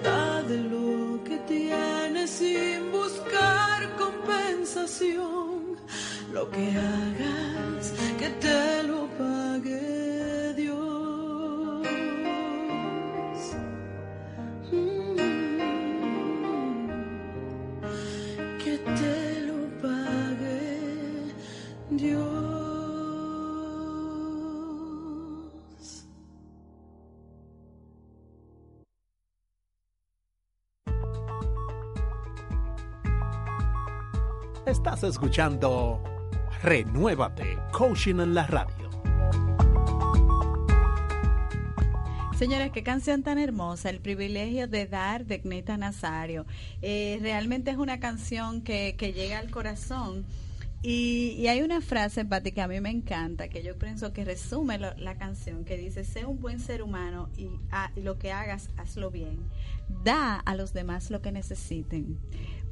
[0.05, 5.79] da de lo que tienes sin buscar compensación.
[6.35, 7.85] Lo que hagas,
[8.21, 9.50] que te lo pague
[34.83, 36.03] Estás escuchando
[36.63, 38.89] Renuévate, Coaching en la Radio.
[42.35, 46.47] Señores, qué canción tan hermosa, El privilegio de dar de Gnita Nazario.
[46.81, 50.25] Eh, realmente es una canción que, que llega al corazón.
[50.81, 54.25] Y, y, hay una frase, Pati, que a mí me encanta, que yo pienso que
[54.25, 58.33] resume la canción, que dice, sé un buen ser humano y, a, y lo que
[58.33, 59.41] hagas, hazlo bien.
[60.05, 62.19] Da a los demás lo que necesiten.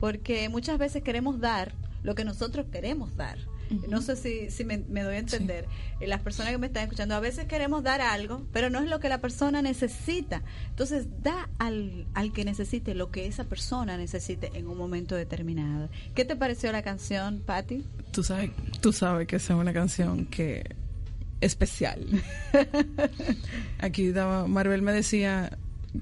[0.01, 3.39] Porque muchas veces queremos dar lo que nosotros queremos dar.
[3.71, 3.89] Uh -huh.
[3.89, 5.67] No sé si, si me, me, doy a entender.
[5.99, 6.07] Sí.
[6.07, 8.99] Las personas que me están escuchando, a veces queremos dar algo, pero no es lo
[8.99, 10.43] que la persona necesita.
[10.71, 15.91] Entonces, da al, al que necesite lo que esa persona necesite en un momento determinado.
[16.15, 17.85] ¿Qué te pareció la canción, Patti?
[18.13, 20.77] Tú sabes, tú sabes que es una canción que
[21.41, 22.07] especial.
[23.79, 25.57] Aquí daba, Marvel me decía,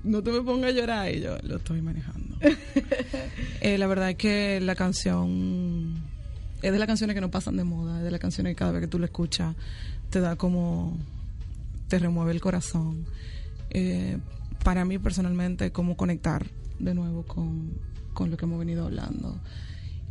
[0.04, 2.36] no te me pongas a llorar y yo lo estoy manejando.
[3.60, 5.75] eh, la verdad es que la canción
[6.66, 8.72] es de las canciones que no pasan de moda, es de las canciones que cada
[8.72, 9.54] vez que tú la escuchas
[10.10, 10.98] te da como,
[11.86, 13.06] te remueve el corazón.
[13.70, 14.18] Eh,
[14.64, 16.44] para mí personalmente, como conectar
[16.80, 17.70] de nuevo con,
[18.14, 19.40] con lo que hemos venido hablando.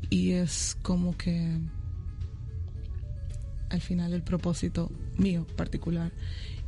[0.09, 1.59] Y es como que
[3.69, 6.13] al final el propósito mío particular.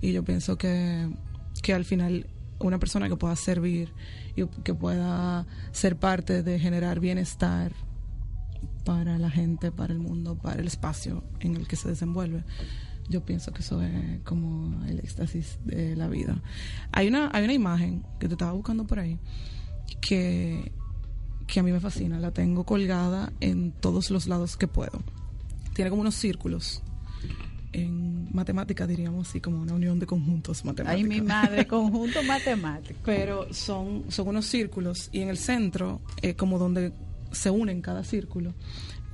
[0.02, 1.10] Y yo pienso que,
[1.62, 2.28] que al final
[2.60, 3.94] una persona que pueda servir
[4.36, 7.72] y que pueda ser parte de generar bienestar
[8.88, 12.46] para la gente, para el mundo, para el espacio en el que se desenvuelve.
[13.10, 16.42] Yo pienso que eso es como el éxtasis de la vida.
[16.94, 19.20] Hay una, hay una imagen que te estaba buscando por ahí
[20.00, 20.72] que,
[21.48, 22.18] que a mí me fascina.
[22.18, 25.04] La tengo colgada en todos los lados que puedo.
[25.74, 26.82] Tiene como unos círculos
[27.74, 31.12] en matemática diríamos así como una unión de conjuntos matemáticos.
[31.12, 33.00] Ay, mi madre, conjunto matemático.
[33.04, 36.94] Pero son, son unos círculos y en el centro, eh, como donde
[37.38, 38.54] se unen cada círculo,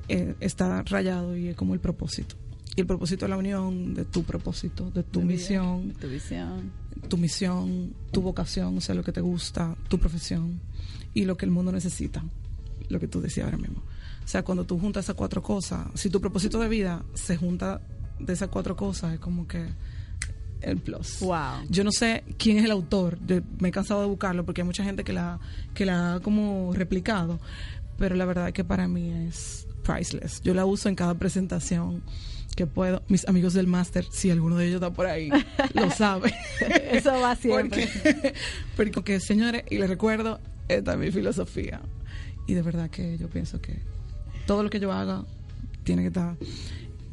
[0.07, 2.35] eh, está rayado y es como el propósito.
[2.75, 6.71] Y el propósito es la unión de tu propósito, de tu misión, tu visión,
[7.07, 10.59] tu misión, tu vocación, o sea, lo que te gusta, tu profesión
[11.13, 12.23] y lo que el mundo necesita,
[12.89, 13.83] lo que tú decías ahora mismo.
[14.23, 17.81] O sea, cuando tú juntas esas cuatro cosas, si tu propósito de vida se junta
[18.19, 19.67] de esas cuatro cosas, es como que
[20.61, 21.19] el plus.
[21.19, 21.67] Wow.
[21.69, 23.19] Yo no sé quién es el autor,
[23.59, 25.39] me he cansado de buscarlo porque hay mucha gente que la,
[25.73, 27.39] que la ha como replicado,
[28.03, 30.41] pero la verdad que para mí es priceless.
[30.41, 32.03] Yo la uso en cada presentación
[32.53, 33.01] que puedo.
[33.07, 35.29] Mis amigos del máster, si alguno de ellos está por ahí,
[35.73, 36.33] lo sabe.
[36.91, 37.87] Eso va siempre.
[38.75, 41.79] Porque, porque, señores, y les recuerdo, esta es mi filosofía.
[42.45, 43.79] Y de verdad que yo pienso que
[44.47, 45.23] todo lo que yo haga
[45.85, 46.35] tiene que estar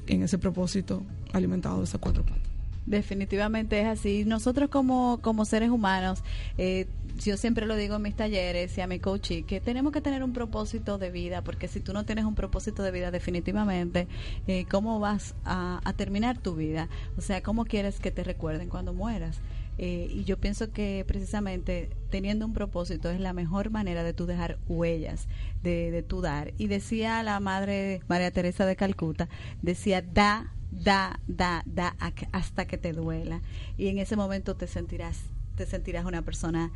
[0.09, 2.43] en ese propósito alimentado de esas cuatro patas.
[2.87, 4.25] Definitivamente es así.
[4.25, 6.25] Nosotros como, como seres humanos,
[6.59, 6.89] eh,
[7.25, 10.23] yo siempre lo digo en mis talleres y a mi coaching, que tenemos que tener
[10.23, 14.09] un propósito de vida, porque si tú no tienes un propósito de vida, definitivamente,
[14.47, 16.89] eh, ¿cómo vas a, a, terminar tu vida?
[17.17, 19.39] O sea, ¿cómo quieres que te recuerden cuando mueras?
[19.83, 24.27] Eh, y yo pienso que precisamente teniendo un propósito es la mejor manera de tú
[24.27, 25.27] dejar huellas,
[25.63, 26.53] de, de tú dar.
[26.59, 29.31] Y decía la madre María Teresa de Calcuta,
[29.63, 31.97] decía, da, da, da, da
[32.31, 33.41] hasta que te duela.
[33.79, 35.23] Y en ese momento te sentirás,
[35.57, 36.71] te sentirás una persona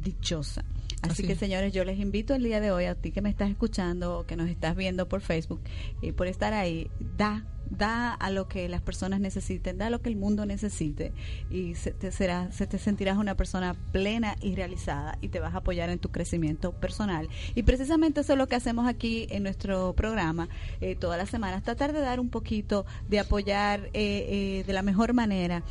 [0.00, 0.64] dichosa.
[1.02, 3.30] Así, Así, que señores, yo les invito el día de hoy a ti que me
[3.30, 5.60] estás escuchando o que nos estás viendo por Facebook
[6.02, 10.00] y por estar ahí, da da a lo que las personas necesiten, da a lo
[10.00, 11.12] que el mundo necesite
[11.50, 15.54] y se te, será, se te sentirás una persona plena y realizada y te vas
[15.54, 17.28] a apoyar en tu crecimiento personal.
[17.54, 20.48] Y precisamente eso es lo que hacemos aquí en nuestro programa
[20.80, 24.82] eh, todas las semanas, tratar de dar un poquito, de apoyar eh, eh, de la
[24.82, 25.62] mejor manera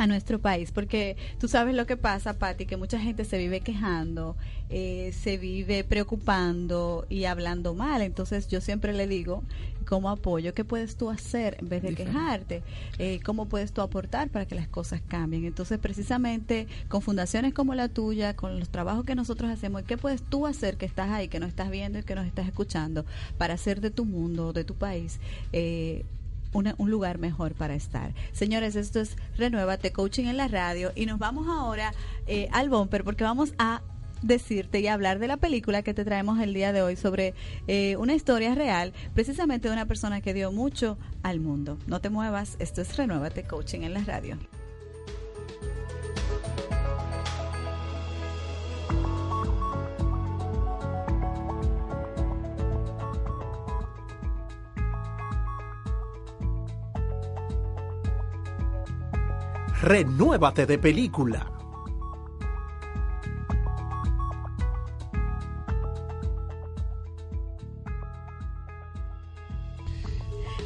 [0.00, 3.60] a nuestro país, porque tú sabes lo que pasa, Patti, que mucha gente se vive
[3.60, 4.34] quejando,
[4.70, 8.00] eh, se vive preocupando y hablando mal.
[8.00, 9.42] Entonces yo siempre le digo,
[9.86, 12.62] como apoyo, ¿qué puedes tú hacer en vez de quejarte?
[12.98, 15.44] Eh, ¿Cómo puedes tú aportar para que las cosas cambien?
[15.44, 20.22] Entonces precisamente con fundaciones como la tuya, con los trabajos que nosotros hacemos, ¿qué puedes
[20.22, 23.04] tú hacer que estás ahí, que nos estás viendo y que nos estás escuchando
[23.36, 25.20] para hacer de tu mundo, de tu país?
[25.52, 26.06] Eh,
[26.52, 28.14] una, un lugar mejor para estar.
[28.32, 31.92] Señores, esto es Renuévate Coaching en la radio y nos vamos ahora
[32.26, 33.82] eh, al bumper porque vamos a
[34.22, 37.34] decirte y hablar de la película que te traemos el día de hoy sobre
[37.66, 41.78] eh, una historia real, precisamente de una persona que dio mucho al mundo.
[41.86, 44.36] No te muevas, esto es Renuévate Coaching en la radio.
[59.82, 61.59] Renuévate de película.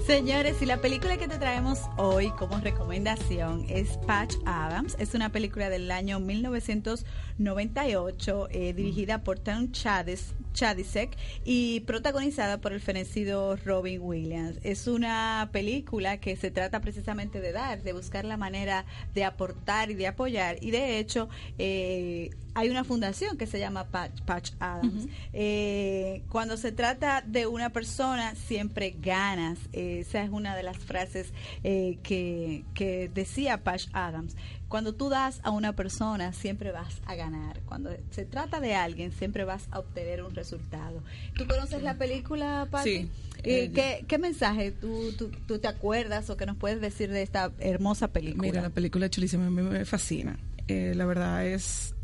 [0.06, 4.96] Señores, y la película que te traemos hoy como recomendación es Patch Adams.
[4.98, 12.74] Es una película del año 1998 eh, dirigida por Tom Chades, Chadisek y protagonizada por
[12.74, 14.58] el fenecido Robin Williams.
[14.62, 19.90] Es una película que se trata precisamente de dar, de buscar la manera de aportar
[19.90, 20.58] y de apoyar.
[20.60, 25.04] Y de hecho, eh, hay una fundación que se llama Patch, Patch Adams.
[25.04, 25.10] Uh -huh.
[25.32, 29.58] eh, cuando se trata de una persona, siempre ganas.
[29.72, 31.32] Eh, esa es una de las frases
[31.64, 34.36] eh, que, que decía Patch Adams.
[34.68, 37.60] Cuando tú das a una persona, siempre vas a ganar.
[37.66, 41.02] Cuando se trata de alguien, siempre vas a obtener un resultado.
[41.36, 42.90] ¿Tú conoces la película, Patty?
[42.90, 43.10] Sí.
[43.44, 47.22] Eh, ¿qué, ¿qué, mensaje tú, tú, tú, te acuerdas o que nos puedes decir de
[47.22, 48.42] esta hermosa película?
[48.42, 50.38] Mira, la película chulísima, a mí me fascina.
[50.66, 51.94] Eh, la verdad es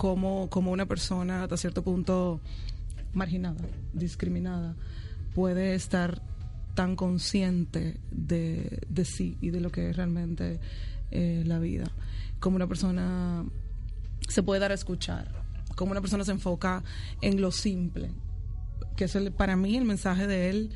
[0.00, 2.40] como, como una persona hasta cierto punto
[3.12, 3.60] marginada,
[3.92, 4.74] discriminada,
[5.34, 6.22] puede estar
[6.74, 10.58] tan consciente de, sí y de lo que es realmente
[11.10, 11.84] eh, la vida.
[12.38, 13.44] Como una persona
[14.26, 15.28] se puede dar a escuchar,
[15.76, 16.82] como una persona se enfoca
[17.20, 18.08] en lo simple
[18.96, 20.70] que es el, para mí el mensaje de él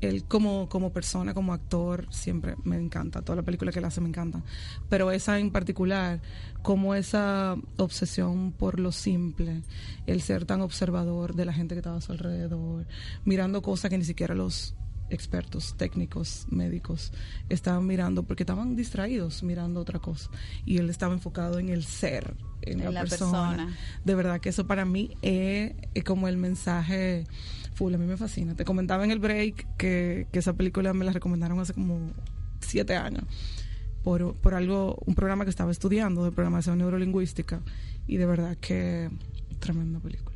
[0.00, 3.22] él como, como persona, como actor, siempre me encanta.
[3.22, 4.42] Toda la película que él hace me encanta.
[4.88, 6.20] Pero esa en particular,
[6.62, 9.62] como esa obsesión por lo simple,
[10.06, 12.86] el ser tan observador de la gente que estaba a su alrededor,
[13.24, 14.74] mirando cosas que ni siquiera los
[15.10, 17.12] expertos, técnicos, médicos
[17.48, 20.30] estaban mirando porque estaban distraídos mirando otra cosa
[20.64, 23.76] y él estaba enfocado en el ser, en, la, persona.
[24.04, 27.24] De verdad que eso para mí es, es como el mensaje
[27.74, 28.54] full, a mí me fascina.
[28.54, 32.12] Te comentaba en el break que, que esa película me la recomendaron hace como
[32.60, 33.24] siete años
[34.06, 37.60] por, por algo, un programa que estaba estudiando de programación neurolingüística
[38.06, 39.10] y de verdad que
[39.58, 40.35] tremenda película.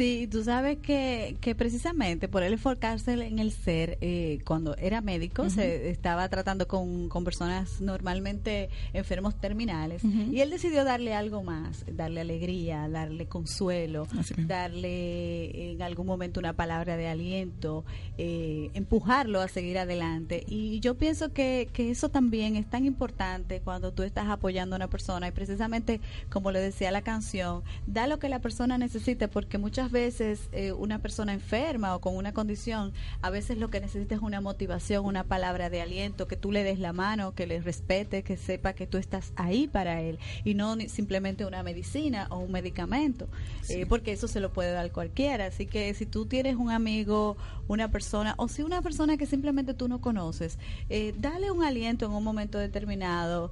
[0.00, 5.02] Sí, tú sabes que, que precisamente por él enfocarse en el ser, eh, cuando era
[5.02, 11.42] médico, se estaba tratando con, con, personas normalmente enfermos terminales, y él decidió darle algo
[11.42, 14.06] más, darle alegría, darle consuelo,
[14.38, 17.84] darle en algún momento una palabra de aliento,
[18.16, 20.44] eh, empujarlo a seguir adelante.
[20.48, 24.78] Y yo pienso que, que eso también es tan importante cuando tú estás apoyando a
[24.78, 29.28] una persona, y precisamente, como le decía la canción, da lo que la persona necesite,
[29.28, 33.80] porque muchas veces eh, una persona enferma o con una condición, a veces lo que
[33.80, 37.46] necesita es una motivación, una palabra de aliento, que tú le des la mano, que
[37.46, 42.26] le respete, que sepa que tú estás ahí para él y no simplemente una medicina
[42.30, 43.28] o un medicamento,
[43.68, 45.46] eh, porque eso se lo puede dar cualquiera.
[45.46, 47.36] Así que si tú tienes un amigo,
[47.68, 52.06] una persona, o si una persona que simplemente tú no conoces, eh, dale un aliento
[52.06, 53.50] en un momento determinado.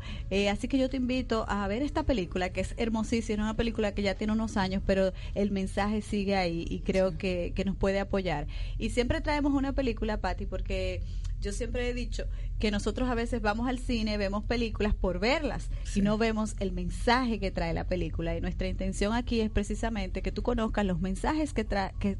[0.50, 4.02] así que yo te invito a ver esta película, que es hermosísima, una película que
[4.02, 8.00] ya tiene unos años, pero el mensaje sigue ahí y creo que, que nos puede
[8.00, 8.48] apoyar.
[8.76, 11.00] Y siempre traemos una película, Patti, porque
[11.40, 12.24] yo siempre he dicho
[12.58, 16.72] que nosotros a veces vamos al cine, vemos películas por verlas y no vemos el
[16.72, 18.36] mensaje que trae la película.
[18.36, 21.66] Y nuestra intención aquí es precisamente que tú conozcas los mensajes que,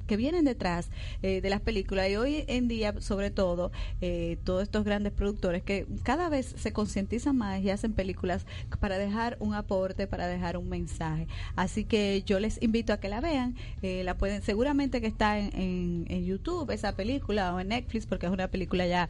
[0.07, 0.91] que, vienen detrás
[1.22, 2.09] eh, de las películas.
[2.11, 3.70] Y hoy en día, sobre todo,
[4.01, 8.47] eh, todos estos grandes productores que cada vez se concientizan más y hacen películas
[8.80, 11.26] para dejar un aporte, para dejar un mensaje.
[11.57, 13.57] Así que yo les invito a que la vean.
[13.82, 18.26] Eh, la pueden, seguramente que está en, en, YouTube esa película o en Netflix porque
[18.26, 19.09] es una película ya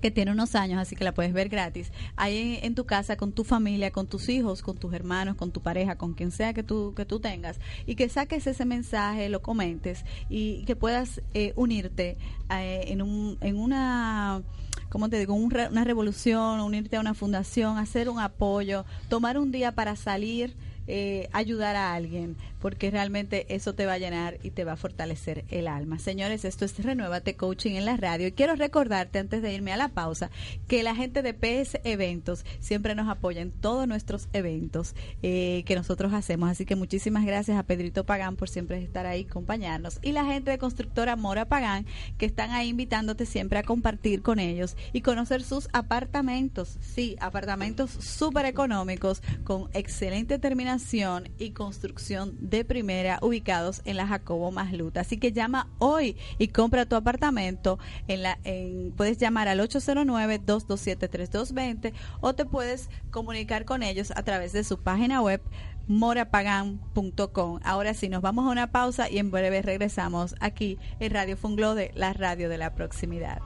[0.00, 1.92] que tiene unos años, así que la puedes ver gratis.
[2.16, 5.60] Ahí en, tu casa, con tu familia, con tus hijos, con tus hermanos, con tu
[5.60, 9.42] pareja, con quien sea que tú, que tú tengas, y que saques ese mensaje, lo
[9.42, 12.16] comentes y que puedas eh, unirte
[12.50, 14.42] eh, en, un, en una...
[14.88, 15.34] ¿cómo te digo?
[15.34, 20.54] una revolución, unirte a una fundación, hacer un apoyo, tomar un día para salir
[20.88, 22.36] eh, ayudar a alguien,
[22.66, 26.00] porque realmente eso te va a llenar y te va a fortalecer el alma.
[26.00, 29.76] Señores, esto es Renuévate Coaching en la radio y quiero recordarte antes de irme a
[29.76, 30.32] la pausa
[30.66, 35.76] que la gente de PS Eventos siempre nos apoya en todos nuestros eventos eh, que
[35.76, 36.50] nosotros hacemos.
[36.50, 40.00] Así que muchísimas gracias a Pedrito Pagán por siempre estar ahí, acompañarnos.
[40.02, 41.86] Y la gente de Constructora Mora Pagán
[42.18, 46.78] que están ahí invitándote siempre a compartir con ellos y conocer sus apartamentos.
[46.80, 54.50] Sí, apartamentos súper económicos con excelente terminación y construcción de primera ubicados en la Jacobo
[54.50, 55.00] Masluta.
[55.00, 57.78] Así que llama hoy y compra tu apartamento.
[58.08, 64.52] En la, en, puedes llamar al 809-227-3220 o te puedes comunicar con ellos a través
[64.52, 65.40] de su página web
[65.88, 67.60] morapagan.com.
[67.62, 71.92] Ahora sí, nos vamos a una pausa y en breve regresamos aquí en Radio Funglode,
[71.94, 73.40] la radio de la proximidad.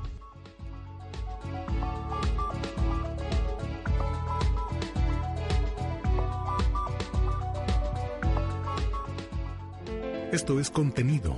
[10.32, 11.36] Esto es contenido.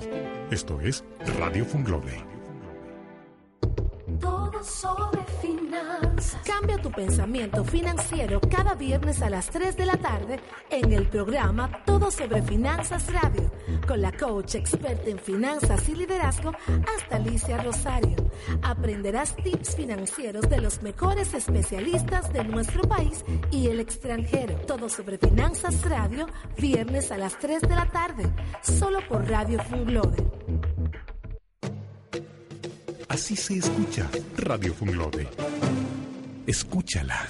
[0.50, 1.02] Esto es
[1.38, 2.22] Radio Funglode.
[4.20, 5.21] Todo sobre
[6.44, 11.82] Cambia tu pensamiento financiero cada viernes a las 3 de la tarde en el programa
[11.84, 13.50] Todo sobre Finanzas Radio
[13.86, 16.52] con la coach experta en finanzas y liderazgo
[16.96, 18.16] hasta Alicia Rosario.
[18.62, 24.56] Aprenderás tips financieros de los mejores especialistas de nuestro país y el extranjero.
[24.66, 26.26] Todo sobre Finanzas Radio,
[26.58, 28.24] viernes a las 3 de la tarde,
[28.62, 30.24] solo por Radio Funglode.
[33.08, 34.08] Así se escucha
[34.38, 35.28] Radio Funglode.
[36.46, 37.28] Escúchala.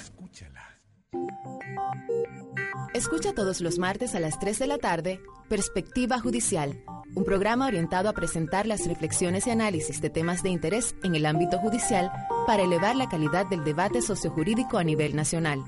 [2.95, 6.83] Escucha todos los martes a las 3 de la tarde Perspectiva Judicial,
[7.15, 11.27] un programa orientado a presentar las reflexiones y análisis de temas de interés en el
[11.27, 12.11] ámbito judicial
[12.47, 15.63] para elevar la calidad del debate sociojurídico a nivel nacional.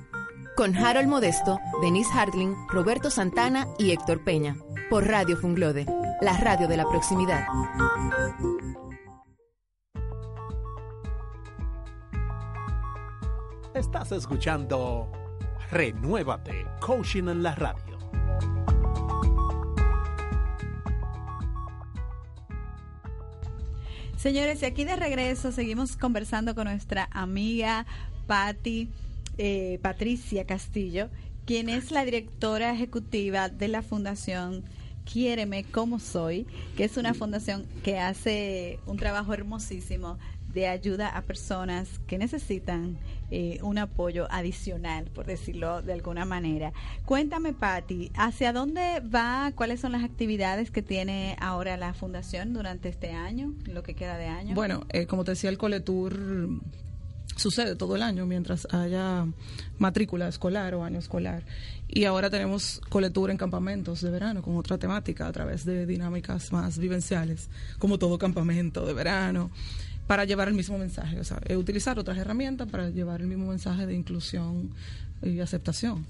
[0.56, 4.56] Con Harold Modesto, Denise Hartling, Roberto Santana y Héctor Peña,
[4.90, 5.86] por Radio Funglode,
[6.22, 7.46] la radio de la proximidad.
[13.76, 15.12] Estás escuchando
[15.70, 17.98] Renuévate, Coaching en la radio.
[24.16, 27.86] Señores, y aquí de regreso seguimos conversando con nuestra amiga
[28.28, 28.90] Patti,
[29.38, 31.10] eh, Patricia Castillo,
[31.46, 34.64] quien es la directora ejecutiva de la Fundación
[35.06, 36.46] Quiéreme como soy,
[36.76, 40.18] que es una fundación que hace un trabajo hermosísimo
[40.56, 42.98] de ayuda a personas que necesitan
[43.30, 46.72] eh, un apoyo adicional, por decirlo de alguna manera.
[47.06, 49.52] Cuéntame, Patti, ¿hacia dónde va?
[49.54, 54.18] ¿Cuáles son las actividades que tiene ahora la fundación durante este año, lo que queda
[54.18, 54.56] de año?
[54.56, 56.18] Bueno, eh, como te decía, el Coletour
[57.36, 59.26] sucede todo el año mientras haya
[59.78, 61.44] matrícula escolar o año escolar.
[61.88, 66.52] Y ahora tenemos colectura en campamentos de verano con otra temática a través de dinámicas
[66.52, 69.52] más vivenciales, como todo campamento de verano,
[70.08, 73.86] para llevar el mismo mensaje, o sea, utilizar otras herramientas para llevar el mismo mensaje
[73.86, 74.72] de inclusión
[75.22, 76.06] y aceptación.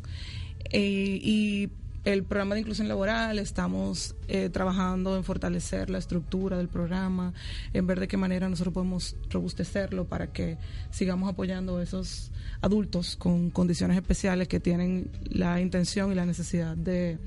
[0.71, 1.69] Eh, y
[2.05, 7.33] el programa de inclusión laboral, estamos eh, trabajando en fortalecer la estructura del programa,
[7.73, 10.59] en ver de qué manera nosotros podemos robustecerlo para que
[10.91, 12.31] sigamos apoyando a esos
[12.61, 17.17] adultos con condiciones especiales que tienen la intención y la necesidad de,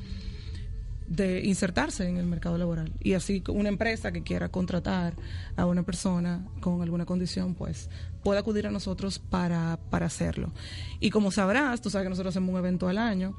[1.08, 2.92] de insertarse en el mercado laboral.
[3.00, 5.14] Y así una empresa que quiera contratar
[5.56, 7.90] a una persona con alguna condición, pues
[8.22, 10.52] puede acudir a nosotros para, para hacerlo.
[11.00, 13.36] Y como sabrás, tú sabes que nosotros hacemos un evento al año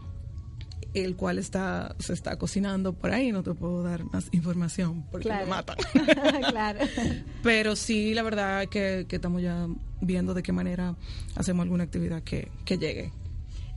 [0.94, 5.30] el cual está se está cocinando por ahí, no te puedo dar más información porque
[5.30, 5.78] me matan.
[6.50, 6.80] claro.
[7.44, 9.68] Pero sí, la verdad que, que estamos ya
[10.02, 10.96] viendo de qué manera
[11.36, 13.12] hacemos alguna actividad que, que llegue.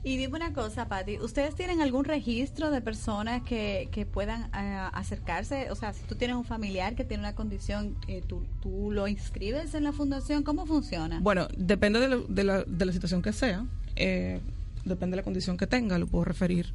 [0.05, 4.89] Y dime una cosa, Patti, ¿ustedes tienen algún registro de personas que, que puedan eh,
[4.91, 5.71] acercarse?
[5.71, 9.07] O sea, si tú tienes un familiar que tiene una condición, eh, ¿tú, ¿tú, lo
[9.07, 10.43] inscribes en la fundación?
[10.43, 11.21] ¿Cómo funciona?
[11.21, 14.41] Bueno, depende de, de, la, de la, situación que sea, eh,
[14.83, 16.73] depende de la condición que tenga, lo puedo referir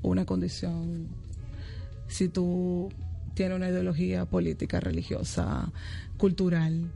[0.00, 1.08] una condición,
[2.08, 2.90] si tú
[3.34, 5.70] tienes una ideología política, religiosa,
[6.16, 6.90] cultural,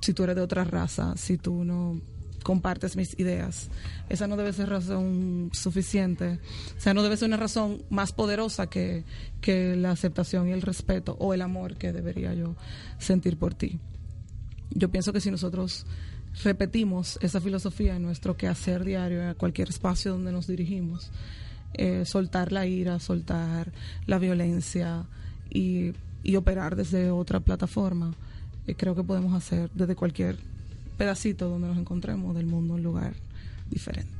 [0.00, 2.00] si tú eres de otra raza, si tú no
[2.42, 3.68] compartes mis ideas.
[4.08, 6.38] Esa no debe ser razón suficiente.
[6.76, 9.04] O sea, no debe ser una razón más poderosa que,
[9.40, 12.56] que la aceptación y el respeto o el amor que debería yo
[12.98, 13.78] sentir por ti
[14.70, 15.86] yo pienso que si nosotros
[16.44, 21.10] repetimos esa filosofía en nuestro quehacer diario, en cualquier espacio donde nos dirigimos,
[21.74, 23.72] eh, soltar la ira, soltar
[24.06, 25.04] la violencia
[25.50, 25.92] y,
[26.36, 28.14] operar desde otra plataforma,
[28.66, 30.36] eh, creo que podemos hacer desde cualquier
[30.96, 33.14] pedacito donde nos encontremos del mundo un lugar
[33.68, 34.19] diferente.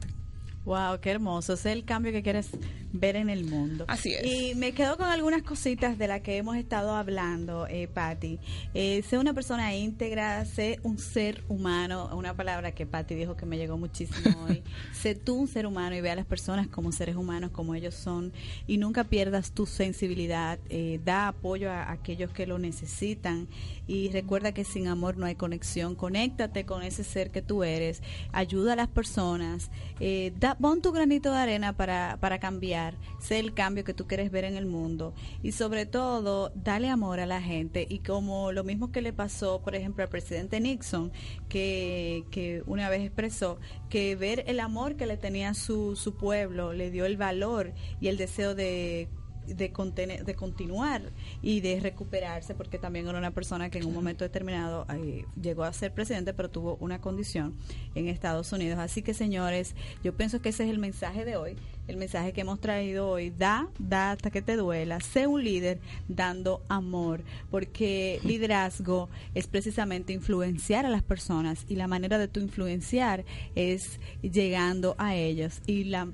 [0.64, 1.54] Wow, qué hermoso.
[1.54, 2.50] es el cambio que quieres
[2.92, 3.84] ver en el mundo.
[3.88, 4.24] Así es.
[4.24, 8.38] Y me quedo con algunas cositas de las que hemos estado hablando, eh, Patti.
[8.74, 13.46] Eh, sé una persona íntegra, sé un ser humano, una palabra que Patti dijo que
[13.46, 14.62] me llegó muchísimo hoy.
[14.92, 17.94] sé tú un ser humano y ve a las personas como seres humanos, como ellos
[17.94, 18.32] son,
[18.66, 20.58] y nunca pierdas tu sensibilidad.
[20.68, 23.48] Eh, da apoyo a, aquellos que lo necesitan
[23.86, 25.94] y recuerda que sin amor no hay conexión.
[25.94, 28.02] Conéctate con ese ser que tú eres,
[28.32, 33.38] ayuda a las personas, eh, da pon tu granito de arena para, para cambiar, sé
[33.38, 35.14] el cambio que tú quieres ver en el mundo.
[35.42, 37.86] Y sobre todo, dale amor a la gente.
[37.88, 41.12] Y como lo mismo que le pasó, por ejemplo, al presidente Nixon,
[41.48, 46.72] que, que una vez expresó que ver el amor que le tenía su, su pueblo
[46.72, 49.08] le dio el valor y el deseo de
[49.46, 51.02] de, de continuar
[51.42, 55.64] y de recuperarse, porque también era una persona que en un momento determinado eh, llegó
[55.64, 57.54] a ser presidente, pero tuvo una condición
[57.94, 58.78] en Estados Unidos.
[58.78, 59.74] Así que, señores,
[60.04, 61.56] yo pienso que ese es el mensaje de hoy,
[61.88, 63.30] el mensaje que hemos traído hoy.
[63.30, 65.00] Da, da hasta que te duela.
[65.00, 71.88] Sé un líder dando amor, porque liderazgo es precisamente influenciar a las personas y la
[71.88, 73.24] manera de tu influenciar
[73.54, 76.08] es llegando a ellos y la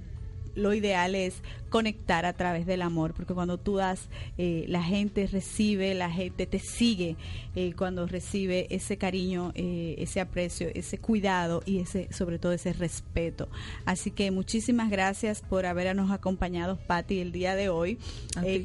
[0.56, 5.26] lo ideal es conectar a través del amor, porque cuando tú das, eh, la gente
[5.26, 7.16] recibe, la gente te sigue,
[7.54, 12.72] eh, cuando recibe ese cariño, eh, ese aprecio, ese cuidado y ese, sobre todo ese
[12.72, 13.48] respeto.
[13.84, 17.98] Así que muchísimas gracias por habernos acompañado, Patti, el día de hoy.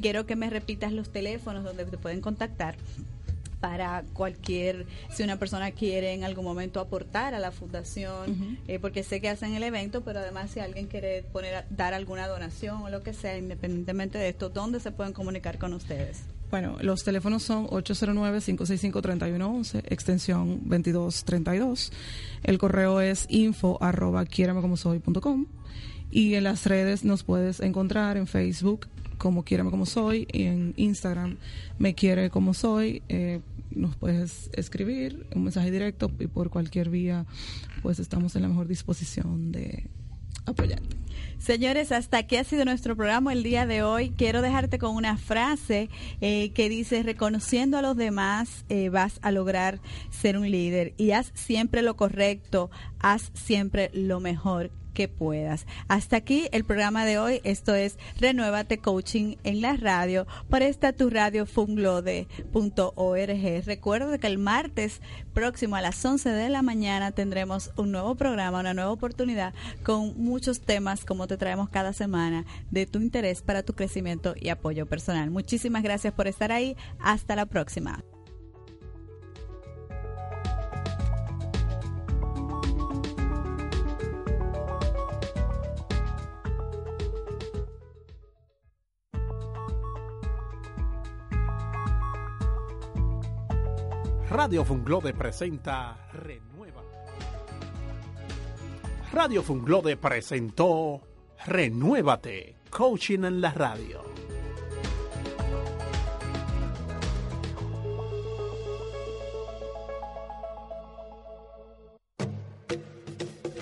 [0.02, 2.76] quiero que me repitas los teléfonos donde te pueden contactar
[3.62, 9.04] para cualquier, si una persona quiere en algún momento aportar a la fundación, eh, porque
[9.04, 12.90] sé que hacen el evento, pero además si alguien quiere poner, dar alguna donación o
[12.90, 16.24] lo que sea, independientemente de esto, ¿dónde se pueden comunicar con ustedes?
[16.50, 21.94] Bueno, los teléfonos son 809-565-3111, extensión 2232.
[22.44, 24.26] El correo es info arroba
[26.12, 28.88] y en las redes nos puedes encontrar en Facebook
[29.22, 31.38] como Quiérame Como Soy y en Instagram
[31.78, 33.04] Me Quiere Como Soy.
[33.08, 37.26] Eh, nos puedes escribir un mensaje directo y por cualquier vía
[37.84, 39.88] pues estamos en la mejor disposición de
[40.46, 40.82] apoyar.
[41.38, 44.10] Señores, hasta aquí ha sido nuestro programa el día de hoy.
[44.10, 49.32] Quiero dejarte con una frase eh, que dice, reconociendo a los demás eh, vas a
[49.32, 55.66] lograr ser un líder y haz siempre lo correcto, haz siempre lo mejor que puedas.
[55.88, 57.42] Hasta aquí el programa de hoy.
[57.44, 62.26] Esto es Renuévate Coaching en la radio por esta tu radio funglode.org.
[63.66, 65.02] Recuerda que el martes
[65.34, 70.14] próximo a las 11 de la mañana tendremos un nuevo programa, una nueva oportunidad con
[70.18, 74.86] muchos temas como te traemos cada semana de tu interés para tu crecimiento y apoyo
[74.86, 75.32] personal.
[75.32, 76.76] Muchísimas gracias por estar ahí.
[77.00, 78.04] Hasta la próxima.
[94.32, 96.82] Radio Funglode presenta Renueva.
[99.12, 101.02] Radio Funglode presentó
[101.46, 104.06] Renuévate, coaching en la radio.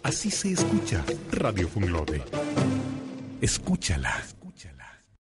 [0.04, 2.22] Así se escucha Radio Funglode.
[3.42, 4.39] Escúchala.